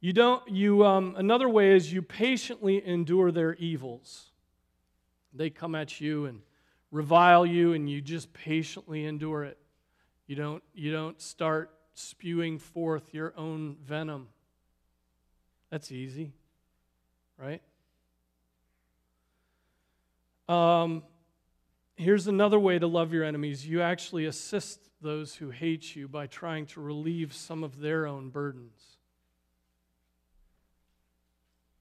[0.00, 4.30] You don't, you, um, another way is you patiently endure their evils.
[5.34, 6.42] They come at you and
[6.90, 9.58] revile you, and you just patiently endure it.
[10.26, 14.28] You don't, you don't start spewing forth your own venom.
[15.70, 16.32] That's easy,
[17.38, 17.62] right?
[20.48, 21.04] Um,
[21.96, 26.26] here's another way to love your enemies you actually assist those who hate you by
[26.26, 28.98] trying to relieve some of their own burdens.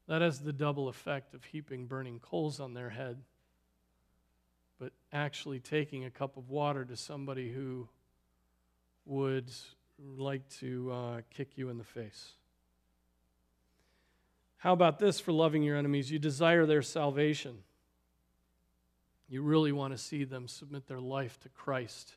[0.07, 3.21] That has the double effect of heaping burning coals on their head,
[4.79, 7.87] but actually taking a cup of water to somebody who
[9.05, 9.51] would
[10.17, 12.33] like to uh, kick you in the face.
[14.57, 16.11] How about this for loving your enemies?
[16.11, 17.59] You desire their salvation.
[19.27, 22.15] You really want to see them submit their life to Christ.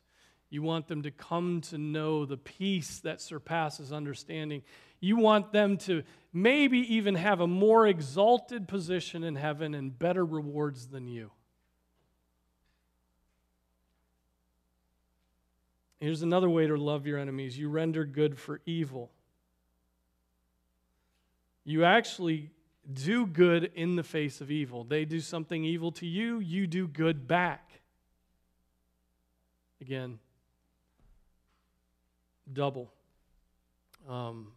[0.49, 4.61] You want them to come to know the peace that surpasses understanding.
[4.99, 10.25] You want them to maybe even have a more exalted position in heaven and better
[10.25, 11.31] rewards than you.
[16.03, 19.09] Here's another way to love your enemies you render good for evil.
[21.63, 22.51] You actually
[22.91, 24.83] do good in the face of evil.
[24.83, 27.79] They do something evil to you, you do good back.
[29.79, 30.19] Again,
[32.51, 32.91] double
[34.09, 34.47] um,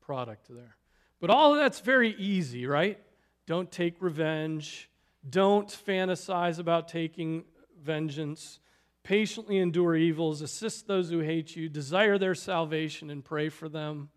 [0.00, 0.74] product there.
[1.20, 2.98] But all of that's very easy, right?
[3.46, 4.90] Don't take revenge.
[5.30, 7.44] Don't fantasize about taking
[7.80, 8.58] vengeance
[9.06, 14.08] patiently endure evils, assist those who hate you, desire their salvation, and pray for them,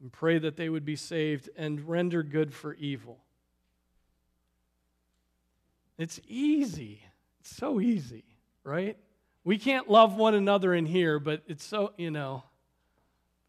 [0.00, 3.18] and pray that they would be saved, and render good for evil.
[5.98, 7.02] It's easy.
[7.40, 8.22] It's so easy,
[8.62, 8.96] right?
[9.42, 12.44] We can't love one another in here, but it's so, you know,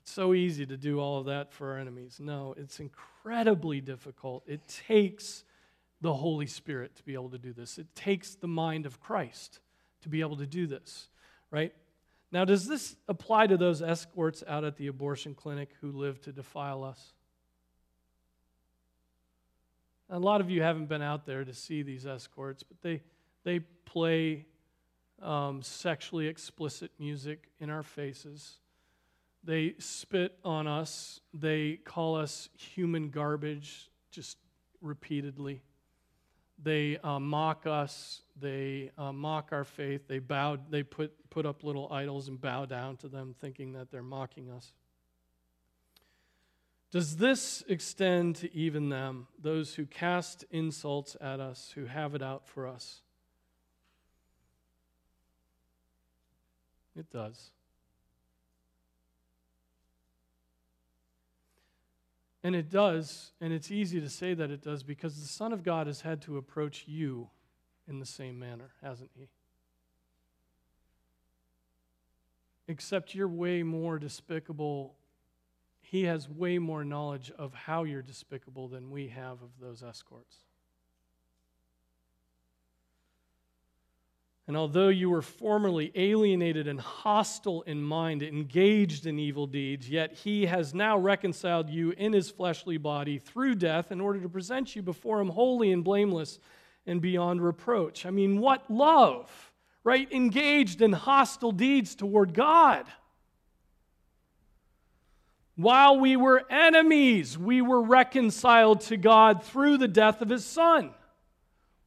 [0.02, 2.18] it's so easy to do all of that for our enemies.
[2.20, 4.42] No, it's incredibly difficult.
[4.48, 5.44] It takes
[6.02, 9.60] the Holy Spirit to be able to do this, it takes the mind of Christ
[10.02, 11.10] to be able to do this,
[11.52, 11.74] right?
[12.32, 16.32] Now, does this apply to those escorts out at the abortion clinic who live to
[16.32, 17.14] defile us?
[20.12, 23.02] A lot of you haven't been out there to see these escorts, but they,
[23.44, 24.46] they play
[25.22, 28.58] um, sexually explicit music in our faces.
[29.44, 31.20] They spit on us.
[31.34, 34.38] They call us human garbage just
[34.82, 35.62] repeatedly.
[36.62, 38.22] They uh, mock us.
[38.40, 40.08] They uh, mock our faith.
[40.08, 40.58] They bow.
[40.70, 44.50] They put put up little idols and bow down to them, thinking that they're mocking
[44.50, 44.74] us.
[46.92, 52.24] Does this extend to even them, those who cast insults at us, who have it
[52.24, 53.02] out for us?
[56.98, 57.52] It does.
[62.44, 65.64] And it does, and it's easy to say that it does because the Son of
[65.64, 67.30] God has had to approach you
[67.88, 69.30] in the same manner, hasn't he?
[72.70, 74.96] except you're way more despicable.
[75.82, 80.38] He has way more knowledge of how you're despicable than we have of those escorts.
[84.50, 90.12] And although you were formerly alienated and hostile in mind, engaged in evil deeds, yet
[90.12, 94.76] he has now reconciled you in his fleshly body through death in order to present
[94.76, 96.40] you before him holy and blameless
[96.88, 98.08] and beyond reproach.
[98.08, 99.30] I mean, what love,
[99.84, 100.12] right?
[100.12, 102.88] Engaged in hostile deeds toward God.
[105.58, 110.96] While we were enemies, we were reconciled to God through the death of his son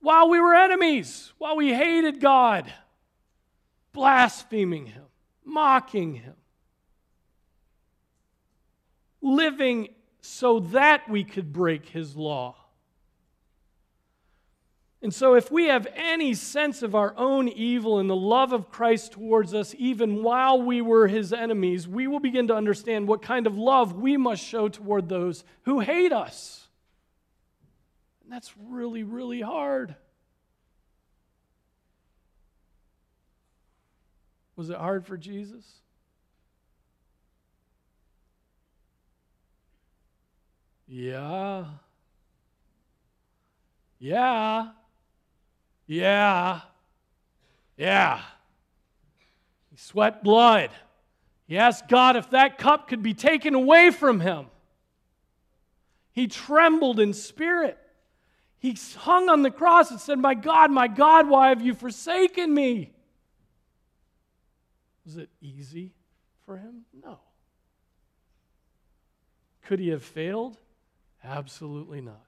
[0.03, 2.71] while we were enemies, while we hated God,
[3.93, 5.05] blaspheming Him,
[5.45, 6.35] mocking Him,
[9.23, 9.89] living
[10.21, 12.57] so that we could break His law.
[15.03, 18.71] And so, if we have any sense of our own evil and the love of
[18.71, 23.21] Christ towards us, even while we were his enemies, we will begin to understand what
[23.21, 26.62] kind of love we must show toward those who hate us.
[28.33, 29.95] That's really, really hard.
[34.57, 35.67] Was it hard for Jesus?
[40.89, 41.67] Yeah.
[43.99, 44.69] Yeah.
[45.87, 46.61] Yeah.
[47.77, 48.23] Yeah.
[49.71, 50.71] He sweat blood.
[51.47, 54.47] He asked God if that cup could be taken away from him.
[56.13, 57.77] He trembled in spirit.
[58.63, 62.55] He hung on the cross and said, My God, my God, why have you forsaken
[62.55, 62.93] me?
[65.05, 65.91] Was it easy
[66.47, 66.85] for him?
[66.93, 67.19] No.
[69.63, 70.59] Could he have failed?
[71.25, 72.23] Absolutely not.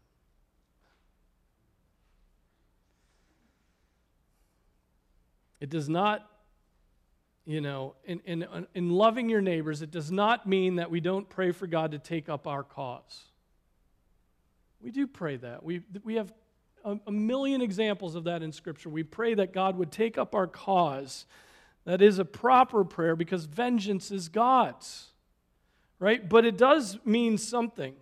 [5.60, 6.28] It does not,
[7.44, 11.28] you know, in, in, in loving your neighbors, it does not mean that we don't
[11.28, 13.22] pray for God to take up our cause.
[14.84, 15.64] We do pray that.
[15.64, 16.30] We, we have
[16.84, 18.90] a, a million examples of that in Scripture.
[18.90, 21.24] We pray that God would take up our cause.
[21.86, 25.06] That is a proper prayer because vengeance is God's,
[25.98, 26.28] right?
[26.28, 27.94] But it does mean something.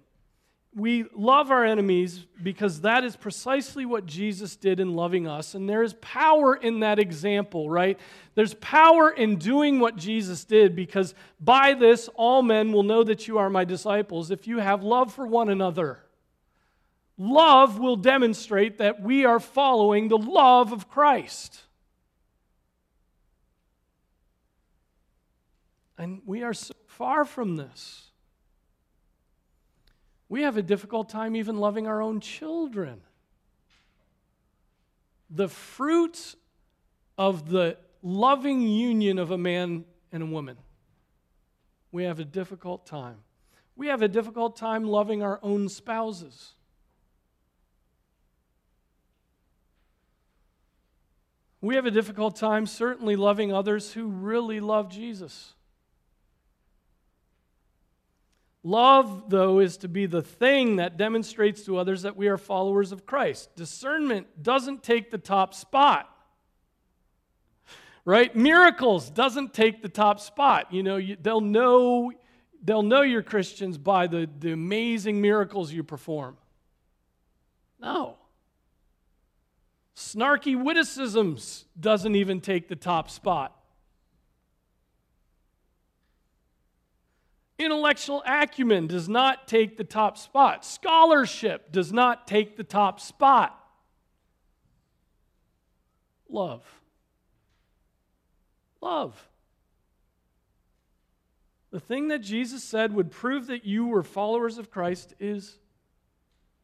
[0.75, 5.55] We love our enemies because that is precisely what Jesus did in loving us.
[5.55, 7.97] And there is power in that example, right?
[8.35, 13.29] There's power in doing what Jesus did because by this all men will know that
[13.29, 16.01] you are my disciples if you have love for one another.
[17.25, 21.61] Love will demonstrate that we are following the love of Christ.
[25.97, 28.11] And we are so far from this.
[30.29, 33.03] We have a difficult time even loving our own children.
[35.31, 36.35] The fruit
[37.17, 40.57] of the loving union of a man and a woman.
[41.93, 43.19] We have a difficult time.
[43.77, 46.55] We have a difficult time loving our own spouses.
[51.63, 55.55] We have a difficult time certainly loving others who really love Jesus.
[58.65, 62.91] Love, though, is to be the thing that demonstrates to others that we are followers
[62.91, 63.55] of Christ.
[63.55, 66.09] Discernment doesn't take the top spot.
[68.05, 68.35] Right?
[68.35, 70.73] Miracles doesn't take the top spot.
[70.73, 72.13] You know, you, they'll know
[72.65, 76.37] they'll know you're Christians by the, the amazing miracles you perform.
[77.81, 78.17] No.
[79.95, 83.57] Snarky witticisms doesn't even take the top spot.
[87.59, 90.65] Intellectual acumen does not take the top spot.
[90.65, 93.59] Scholarship does not take the top spot.
[96.29, 96.65] Love.
[98.81, 99.29] Love.
[101.71, 105.59] The thing that Jesus said would prove that you were followers of Christ is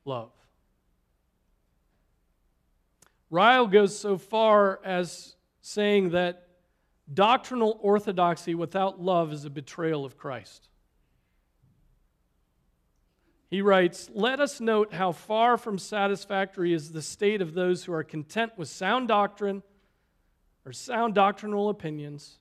[0.05, 0.33] love.
[3.31, 6.49] Ryle goes so far as saying that
[7.12, 10.68] doctrinal orthodoxy without love is a betrayal of Christ.
[13.51, 17.93] He writes, Let us note how far from satisfactory is the state of those who
[17.93, 19.62] are content with sound doctrine
[20.64, 22.39] or sound doctrinal opinions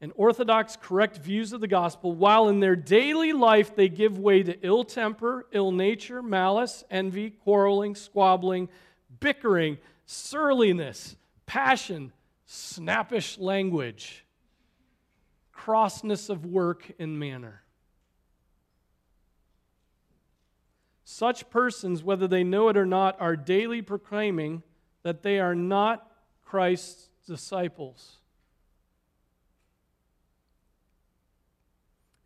[0.00, 4.42] and orthodox, correct views of the gospel, while in their daily life they give way
[4.42, 8.68] to ill temper, ill nature, malice, envy, quarreling, squabbling,
[9.20, 12.12] bickering surliness, passion,
[12.46, 14.24] snappish language,
[15.52, 17.62] crossness of work and manner.
[21.04, 24.62] Such persons, whether they know it or not, are daily proclaiming
[25.02, 26.10] that they are not
[26.44, 28.18] Christ's disciples.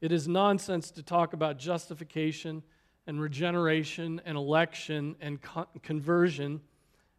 [0.00, 2.62] It is nonsense to talk about justification
[3.06, 5.38] and regeneration and election and
[5.82, 6.60] conversion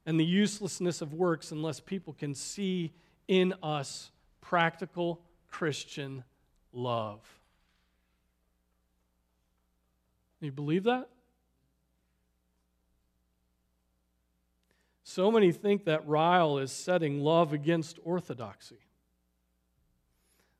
[0.05, 2.93] and the uselessness of works unless people can see
[3.27, 6.23] in us practical Christian
[6.73, 7.21] love.
[10.41, 11.09] You believe that?
[15.03, 18.77] So many think that Ryle is setting love against orthodoxy.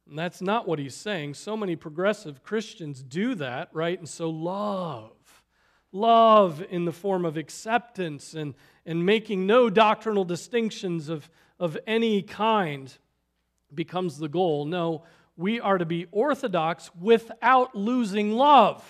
[0.10, 1.36] And that's not what he's saying.
[1.36, 3.98] So many progressive Christians do that, right?
[3.98, 5.44] And so love,
[5.92, 8.56] love in the form of acceptance and,
[8.90, 11.30] and making no doctrinal distinctions of,
[11.60, 12.92] of any kind
[13.72, 14.66] becomes the goal.
[14.66, 15.04] No,
[15.38, 18.84] we are to be orthodox without losing love.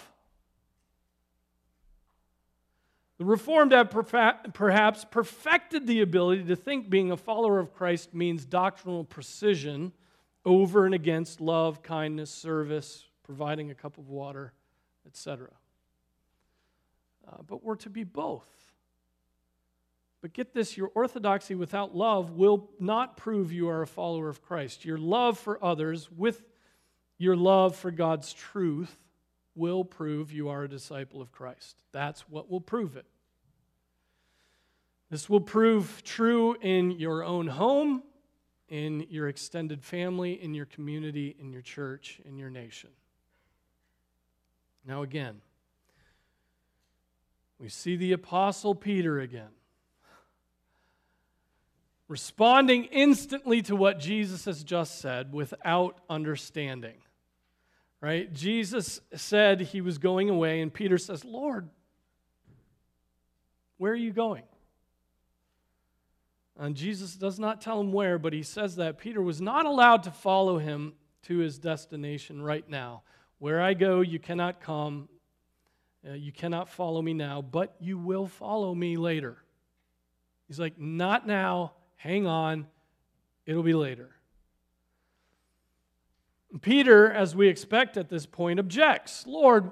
[3.18, 3.89] The Reformed have
[4.54, 9.91] perhaps perfected the ability to think being a follower of Christ means doctrinal precision
[10.45, 14.54] over and against love, kindness, service, providing a cup of water,
[15.06, 15.50] etc.
[17.28, 18.68] Uh, but we're to be both.
[20.22, 24.41] But get this your orthodoxy without love will not prove you are a follower of
[24.41, 24.84] Christ.
[24.84, 26.43] Your love for others with
[27.17, 28.97] your love for God's truth
[29.55, 31.78] will prove you are a disciple of Christ.
[31.91, 33.05] That's what will prove it.
[35.09, 38.03] This will prove true in your own home,
[38.67, 42.91] in your extended family, in your community, in your church, in your nation.
[44.86, 45.41] Now, again,
[47.57, 49.49] we see the Apostle Peter again
[52.10, 56.95] responding instantly to what Jesus has just said without understanding
[58.01, 58.32] right?
[58.34, 61.70] Jesus said he was going away, and Peter says, Lord,
[63.78, 64.43] where are you going?
[66.57, 70.03] And Jesus does not tell him where, but he says that Peter was not allowed
[70.03, 70.93] to follow him
[71.24, 73.03] to his destination right now.
[73.38, 75.07] Where I go, you cannot come.
[76.07, 79.38] Uh, you cannot follow me now, but you will follow me later.
[80.47, 81.74] He's like, Not now.
[82.00, 82.66] Hang on.
[83.45, 84.10] It'll be later.
[86.62, 89.70] Peter, as we expect at this point, objects Lord,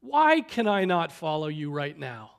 [0.00, 2.32] why can I not follow you right now?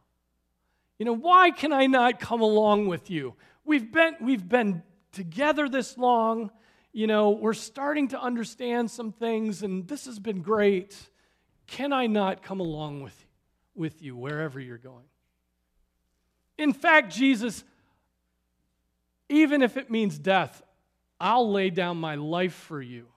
[0.99, 3.33] You know, why can I not come along with you?
[3.65, 6.51] We've been, we've been together this long.
[6.93, 10.95] You know, we're starting to understand some things, and this has been great.
[11.65, 13.25] Can I not come along with,
[13.73, 15.05] with you wherever you're going?
[16.59, 17.63] In fact, Jesus,
[19.29, 20.61] even if it means death,
[21.19, 23.07] I'll lay down my life for you.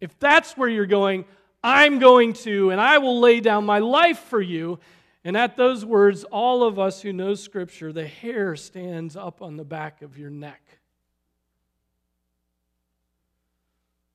[0.00, 1.24] If that's where you're going,
[1.62, 4.78] I'm going to, and I will lay down my life for you.
[5.24, 9.56] And at those words, all of us who know Scripture, the hair stands up on
[9.56, 10.62] the back of your neck.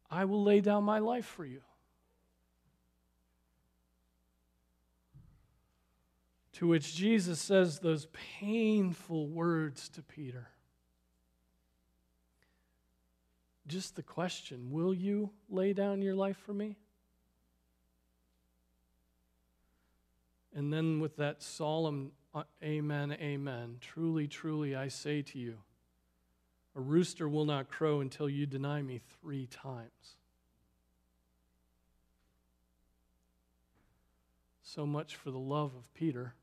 [0.10, 1.62] I will lay down my life for you.
[6.54, 8.08] To which Jesus says those
[8.40, 10.50] painful words to Peter
[13.68, 16.76] just the question will you lay down your life for me?
[20.56, 25.58] And then with that solemn uh, amen, amen, truly, truly, I say to you,
[26.76, 30.18] a rooster will not crow until you deny me three times.
[34.64, 36.34] So much for the love of Peter.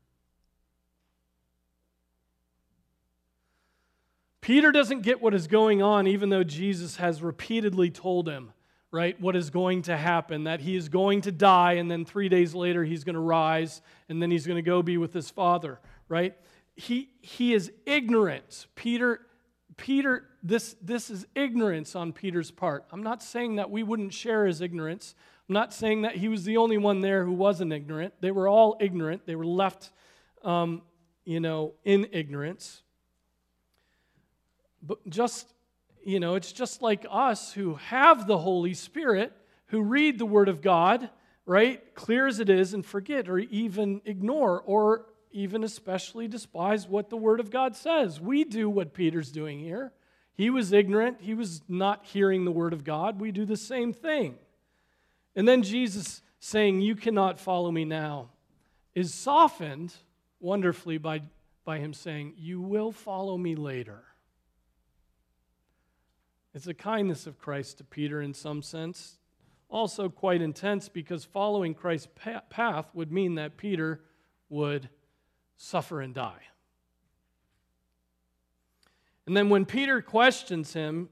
[4.41, 8.51] Peter doesn't get what is going on, even though Jesus has repeatedly told him,
[8.91, 12.27] right, what is going to happen that he is going to die, and then three
[12.27, 15.29] days later he's going to rise, and then he's going to go be with his
[15.29, 15.79] father,
[16.09, 16.35] right?
[16.75, 18.65] He, he is ignorant.
[18.75, 19.21] Peter,
[19.77, 22.85] Peter, this, this is ignorance on Peter's part.
[22.91, 25.13] I'm not saying that we wouldn't share his ignorance.
[25.47, 28.15] I'm not saying that he was the only one there who wasn't ignorant.
[28.21, 29.27] They were all ignorant.
[29.27, 29.91] They were left,
[30.43, 30.81] um,
[31.25, 32.81] you know, in ignorance.
[34.81, 35.53] But just,
[36.03, 39.33] you know, it's just like us who have the Holy Spirit,
[39.67, 41.09] who read the Word of God,
[41.45, 47.09] right, clear as it is, and forget or even ignore or even especially despise what
[47.09, 48.19] the Word of God says.
[48.19, 49.93] We do what Peter's doing here.
[50.33, 53.19] He was ignorant, he was not hearing the Word of God.
[53.19, 54.35] We do the same thing.
[55.35, 58.29] And then Jesus saying, You cannot follow me now,
[58.95, 59.93] is softened
[60.39, 61.21] wonderfully by,
[61.63, 64.03] by him saying, You will follow me later.
[66.53, 69.17] It's the kindness of Christ to Peter in some sense.
[69.69, 72.09] Also, quite intense because following Christ's
[72.49, 74.01] path would mean that Peter
[74.49, 74.89] would
[75.55, 76.41] suffer and die.
[79.25, 81.09] And then when Peter questions him,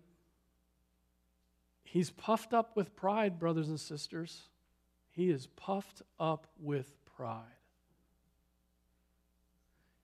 [1.90, 4.50] He's puffed up with pride, brothers and sisters.
[5.10, 7.46] He is puffed up with pride.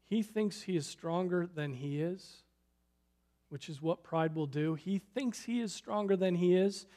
[0.03, 2.38] He thinks he is stronger than he is,
[3.55, 4.73] which is what pride will do.
[4.75, 6.87] He thinks he is stronger than he is.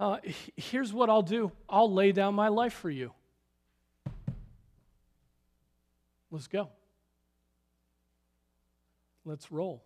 [0.00, 0.16] Uh,
[0.56, 3.12] here's what I'll do I'll lay down my life for you.
[6.32, 6.70] Let's go.
[9.24, 9.84] Let's roll.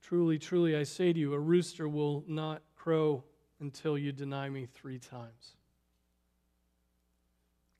[0.00, 3.22] Truly, truly, I say to you, a rooster will not crow
[3.60, 5.56] until you deny me three times.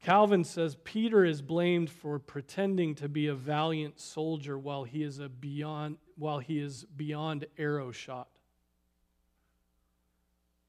[0.03, 5.18] Calvin says Peter is blamed for pretending to be a valiant soldier while he is
[5.18, 8.28] a beyond while he is beyond arrow shot.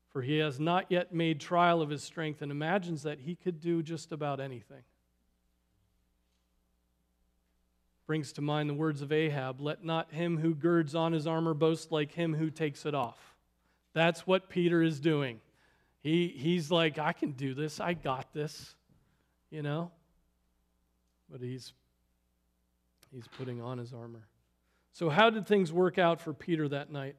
[0.10, 3.62] For he has not yet made trial of his strength and imagines that he could
[3.62, 4.84] do just about anything.
[8.08, 11.54] Brings to mind the words of Ahab let not him who girds on his armor
[11.54, 13.36] boast like him who takes it off.
[13.94, 15.40] That's what Peter is doing.
[16.02, 18.76] He, he's like, I can do this, I got this
[19.52, 19.92] you know?
[21.30, 21.74] But he's
[23.12, 24.28] he's putting on his armor.
[24.94, 27.16] So how did things work out for Peter that night?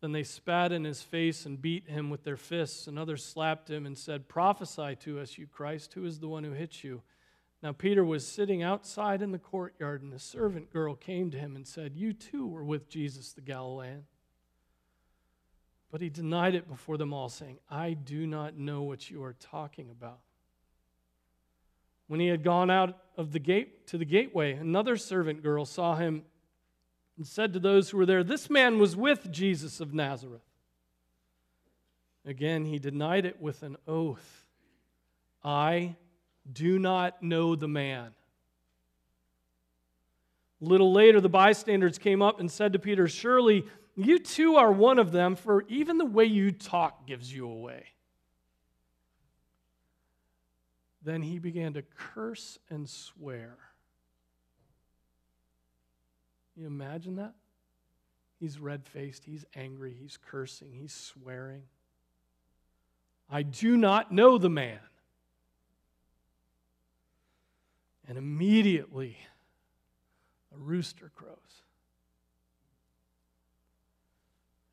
[0.00, 3.68] Then they spat in his face and beat him with their fists, and others slapped
[3.68, 7.02] him and said, Prophesy to us, you Christ, who is the one who hit you?
[7.62, 11.56] Now Peter was sitting outside in the courtyard, and a servant girl came to him
[11.56, 14.04] and said, You too were with Jesus the Galilean.
[15.90, 19.34] But he denied it before them all, saying, I do not know what you are
[19.34, 20.20] talking about.
[22.08, 25.96] When he had gone out of the gate to the gateway, another servant girl saw
[25.96, 26.24] him
[27.16, 30.42] and said to those who were there, This man was with Jesus of Nazareth.
[32.24, 34.46] Again, he denied it with an oath
[35.42, 35.96] I
[36.50, 38.10] do not know the man.
[40.60, 43.64] A little later, the bystanders came up and said to Peter, Surely
[43.98, 47.84] you too are one of them, for even the way you talk gives you away.
[51.02, 53.56] Then he began to curse and swear.
[56.56, 57.34] You imagine that?
[58.38, 61.64] He's red faced, he's angry, he's cursing, he's swearing.
[63.28, 64.78] I do not know the man.
[68.06, 69.18] And immediately
[70.54, 71.62] a rooster crows.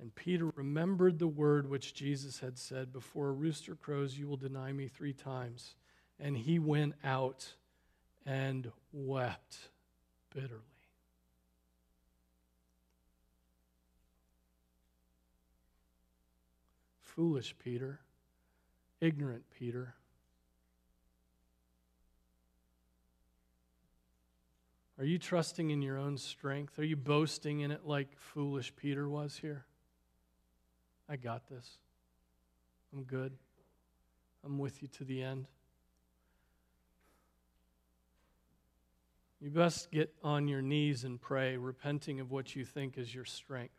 [0.06, 4.38] And Peter remembered the word which Jesus had said, Before a rooster crows, you will
[4.38, 5.74] deny me three times.
[6.20, 7.56] And he went out
[8.24, 9.58] and wept
[10.32, 10.62] bitterly.
[17.02, 18.00] Foolish Peter,
[19.02, 19.96] ignorant Peter.
[25.00, 26.78] Are you trusting in your own strength?
[26.78, 29.66] Are you boasting in it like foolish Peter was here?
[31.08, 31.78] I got this.
[32.94, 33.34] I'm good.
[34.44, 35.48] I'm with you to the end.
[39.42, 43.26] You best get on your knees and pray, repenting of what you think is your
[43.26, 43.76] strength.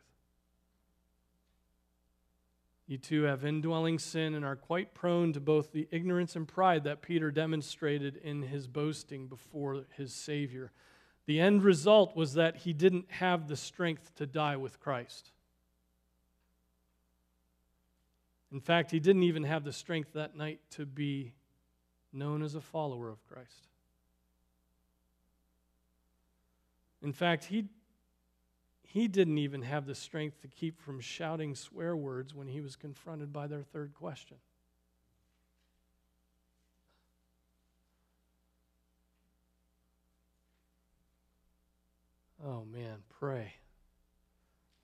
[2.87, 6.85] You too have indwelling sin and are quite prone to both the ignorance and pride
[6.85, 10.71] that Peter demonstrated in his boasting before his Savior.
[11.25, 15.33] The end result was that he didn't have the strength to die with Christ.
[18.51, 21.33] In fact, he didn't even have the strength that night to be
[22.13, 23.67] known as a follower of Christ.
[27.01, 27.65] In fact, he,
[28.83, 32.75] he didn't even have the strength to keep from shouting swear words when he was
[32.75, 34.37] confronted by their third question.
[42.43, 43.53] Oh man, pray.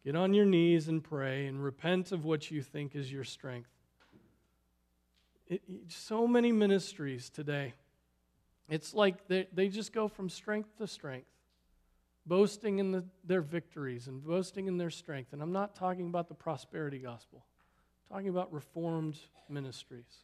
[0.03, 3.69] Get on your knees and pray and repent of what you think is your strength.
[5.47, 7.73] It, so many ministries today,
[8.69, 11.27] it's like they, they just go from strength to strength,
[12.25, 15.31] boasting in the, their victories and boasting in their strength.
[15.31, 17.45] And I'm not talking about the prosperity gospel,
[18.09, 20.23] I'm talking about reformed ministries.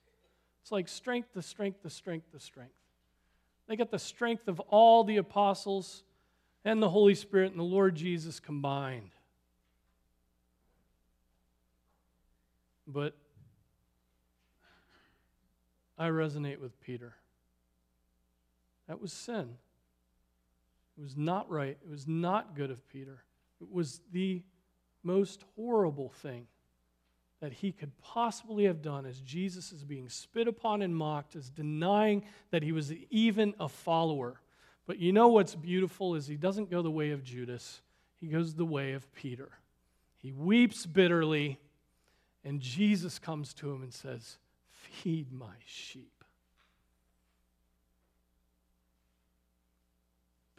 [0.61, 2.73] It's like strength to strength to strength to strength.
[3.67, 6.03] They got the strength of all the apostles
[6.65, 9.11] and the Holy Spirit and the Lord Jesus combined.
[12.91, 13.15] But
[15.97, 17.13] I resonate with Peter.
[18.87, 19.57] That was sin.
[20.97, 21.77] It was not right.
[21.81, 23.23] It was not good of Peter.
[23.61, 24.41] It was the
[25.03, 26.47] most horrible thing
[27.41, 31.49] that he could possibly have done as Jesus is being spit upon and mocked, as
[31.49, 34.41] denying that he was even a follower.
[34.87, 37.81] But you know what's beautiful is he doesn't go the way of Judas,
[38.19, 39.49] he goes the way of Peter.
[40.17, 41.59] He weeps bitterly,
[42.43, 44.37] and Jesus comes to him and says,
[44.69, 46.23] Feed my sheep.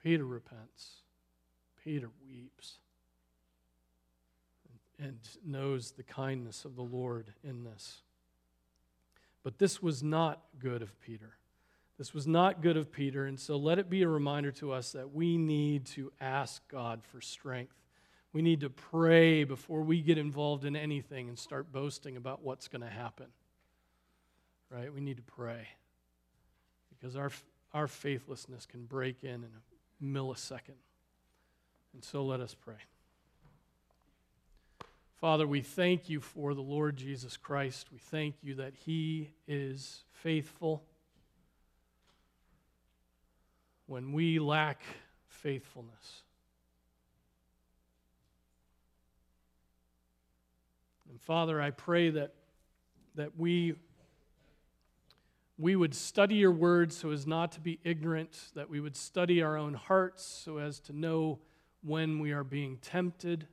[0.02, 1.02] Peter repents.
[1.84, 2.78] Peter weeps
[4.98, 8.02] and knows the kindness of the Lord in this.
[9.42, 11.36] But this was not good of Peter.
[11.96, 14.92] This was not good of Peter, and so let it be a reminder to us
[14.92, 17.79] that we need to ask God for strength.
[18.32, 22.68] We need to pray before we get involved in anything and start boasting about what's
[22.68, 23.26] going to happen.
[24.70, 24.92] Right?
[24.92, 25.66] We need to pray
[26.90, 27.32] because our,
[27.74, 30.78] our faithlessness can break in in a millisecond.
[31.92, 32.76] And so let us pray.
[35.20, 37.88] Father, we thank you for the Lord Jesus Christ.
[37.92, 40.84] We thank you that he is faithful
[43.86, 44.82] when we lack
[45.28, 46.22] faithfulness.
[51.10, 52.34] And Father, I pray that,
[53.16, 53.74] that we,
[55.58, 59.42] we would study your word so as not to be ignorant, that we would study
[59.42, 61.40] our own hearts so as to know
[61.82, 63.48] when we are being tempted,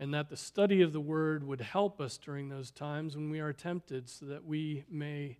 [0.00, 3.38] and that the study of the word would help us during those times when we
[3.38, 5.38] are tempted so that we may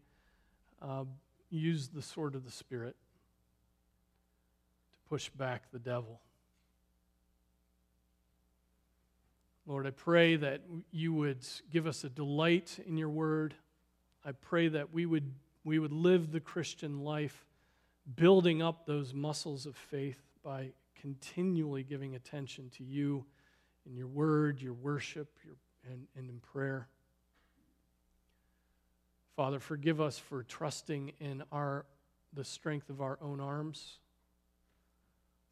[0.81, 1.03] uh,
[1.51, 2.95] use the sword of the Spirit
[4.93, 6.21] to push back the devil.
[9.67, 13.55] Lord, I pray that you would give us a delight in your word.
[14.25, 15.33] I pray that we would,
[15.63, 17.47] we would live the Christian life
[18.17, 23.25] building up those muscles of faith by continually giving attention to you
[23.87, 25.55] in your word, your worship, your,
[25.89, 26.89] and, and in prayer.
[29.37, 31.87] Father, forgive us for trusting in our,
[32.33, 33.99] the strength of our own arms.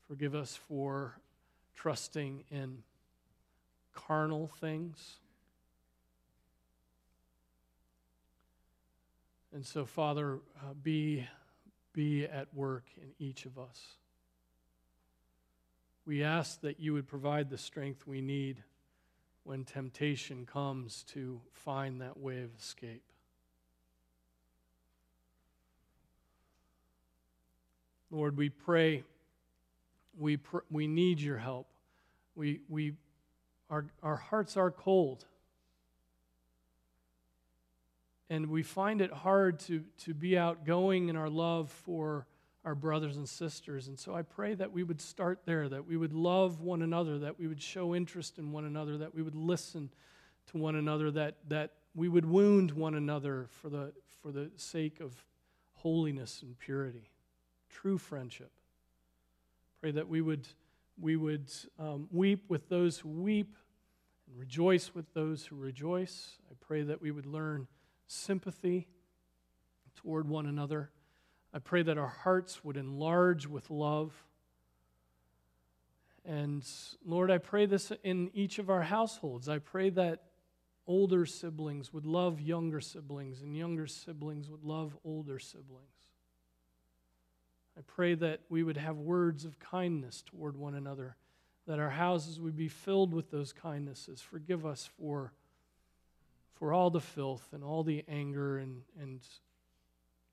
[0.09, 1.17] Forgive us for
[1.75, 2.83] trusting in
[3.95, 5.19] carnal things.
[9.53, 11.27] And so, Father, uh, be,
[11.93, 13.97] be at work in each of us.
[16.07, 18.63] We ask that you would provide the strength we need
[19.45, 23.03] when temptation comes to find that way of escape.
[28.11, 29.05] Lord, we pray,
[30.19, 31.69] we, pr- we need your help.
[32.35, 32.95] We, we,
[33.71, 35.25] our, our hearts are cold.
[38.29, 42.27] And we find it hard to, to be outgoing in our love for
[42.65, 43.89] our brothers and sisters.
[43.89, 47.19] And so I pray that we would start there, that we would love one another,
[47.21, 49.91] that we would show interest in one another, that we would listen
[50.53, 53.93] to one another, that, that we would wound one another for the,
[54.23, 55.15] for the sake of
[55.75, 57.11] holiness and purity
[57.71, 58.51] true friendship.
[59.81, 60.47] Pray that we would,
[61.01, 63.57] we would um, weep with those who weep
[64.31, 66.39] and rejoice with those who rejoice.
[66.51, 67.67] I pray that we would learn
[68.07, 68.87] sympathy
[69.97, 70.91] toward one another.
[71.53, 74.13] I pray that our hearts would enlarge with love.
[76.25, 76.65] And
[77.05, 79.49] Lord, I pray this in each of our households.
[79.49, 80.23] I pray that
[80.87, 86.09] older siblings would love younger siblings, and younger siblings would love older siblings.
[87.77, 91.17] I pray that we would have words of kindness toward one another,
[91.67, 94.21] that our houses would be filled with those kindnesses.
[94.21, 95.33] Forgive us for,
[96.55, 99.21] for all the filth and all the anger and, and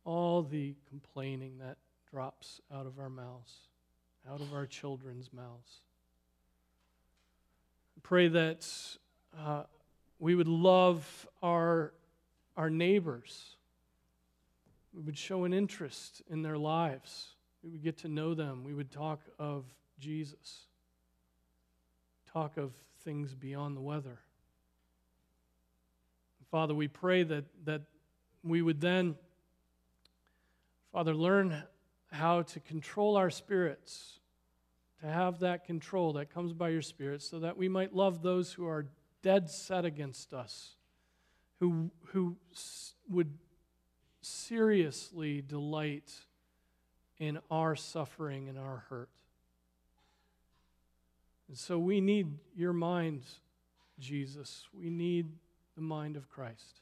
[0.04, 1.78] all the complaining that
[2.10, 3.54] drops out of our mouths,
[4.30, 5.82] out of our children's mouths.
[8.04, 8.66] Pray that
[9.38, 9.64] uh,
[10.18, 11.94] we would love our,
[12.56, 13.58] our neighbors.
[14.94, 17.36] We would show an interest in their lives.
[17.64, 18.64] We would get to know them.
[18.64, 19.66] We would talk of
[20.00, 20.67] Jesus,
[22.38, 22.72] talk of
[23.04, 24.20] things beyond the weather.
[26.52, 27.82] Father, we pray that, that
[28.44, 29.16] we would then,
[30.94, 31.64] Father, learn
[32.12, 34.20] how to control our spirits,
[35.02, 38.54] to have that control that comes by your Spirit, so that we might love those
[38.54, 38.86] who are
[39.24, 40.76] dead set against us,
[41.60, 42.36] who, who
[43.10, 43.34] would
[44.22, 46.14] seriously delight
[47.18, 49.10] in our suffering and our hurt.
[51.48, 53.24] And so we need your mind,
[54.00, 54.68] Jesus.
[54.74, 55.28] We need
[55.76, 56.82] the mind of Christ.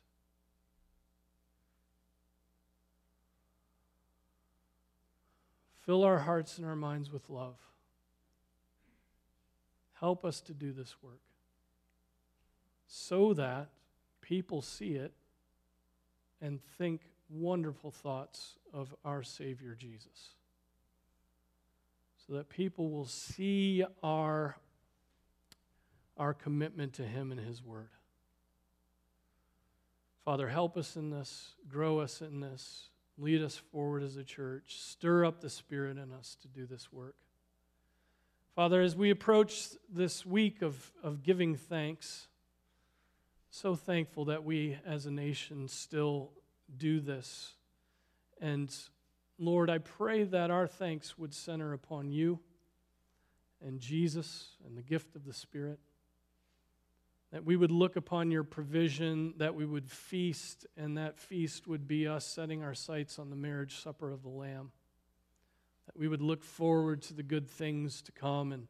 [5.85, 7.57] Fill our hearts and our minds with love.
[9.99, 11.21] Help us to do this work
[12.87, 13.69] so that
[14.21, 15.13] people see it
[16.41, 20.35] and think wonderful thoughts of our Savior Jesus
[22.27, 24.57] so that people will see our,
[26.17, 27.89] our commitment to Him and His Word.
[30.23, 34.77] Father, help us in this, grow us in this, lead us forward as a church,
[34.79, 37.15] stir up the Spirit in us to do this work.
[38.55, 42.27] Father, as we approach this week of, of giving thanks,
[43.51, 46.31] so thankful that we as a nation still
[46.75, 47.53] do this.
[48.41, 48.73] And
[49.37, 52.39] Lord, I pray that our thanks would center upon you
[53.65, 55.79] and Jesus and the gift of the Spirit.
[57.31, 61.87] That we would look upon your provision, that we would feast, and that feast would
[61.87, 64.71] be us setting our sights on the marriage supper of the Lamb.
[65.87, 68.53] That we would look forward to the good things to come.
[68.53, 68.67] And,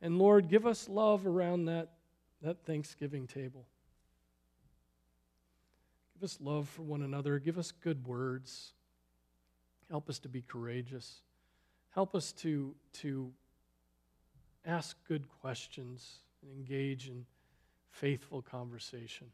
[0.00, 1.90] and Lord, give us love around that,
[2.42, 3.66] that Thanksgiving table.
[6.14, 7.40] Give us love for one another.
[7.40, 8.74] Give us good words.
[9.90, 11.20] Help us to be courageous.
[11.90, 13.30] Help us to, to
[14.64, 17.26] ask good questions and engage in
[17.90, 19.28] faithful conversation.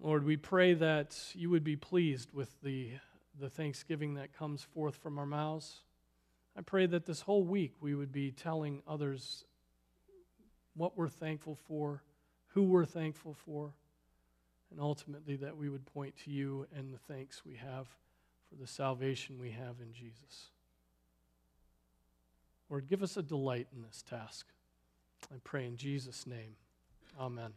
[0.00, 2.92] Lord, we pray that you would be pleased with the,
[3.38, 5.82] the thanksgiving that comes forth from our mouths.
[6.56, 9.44] I pray that this whole week we would be telling others
[10.74, 12.02] what we're thankful for,
[12.48, 13.74] who we're thankful for,
[14.70, 17.86] and ultimately that we would point to you and the thanks we have
[18.52, 20.50] for the salvation we have in Jesus.
[22.68, 24.46] Lord, give us a delight in this task.
[25.32, 26.56] I pray in Jesus' name.
[27.18, 27.52] Amen.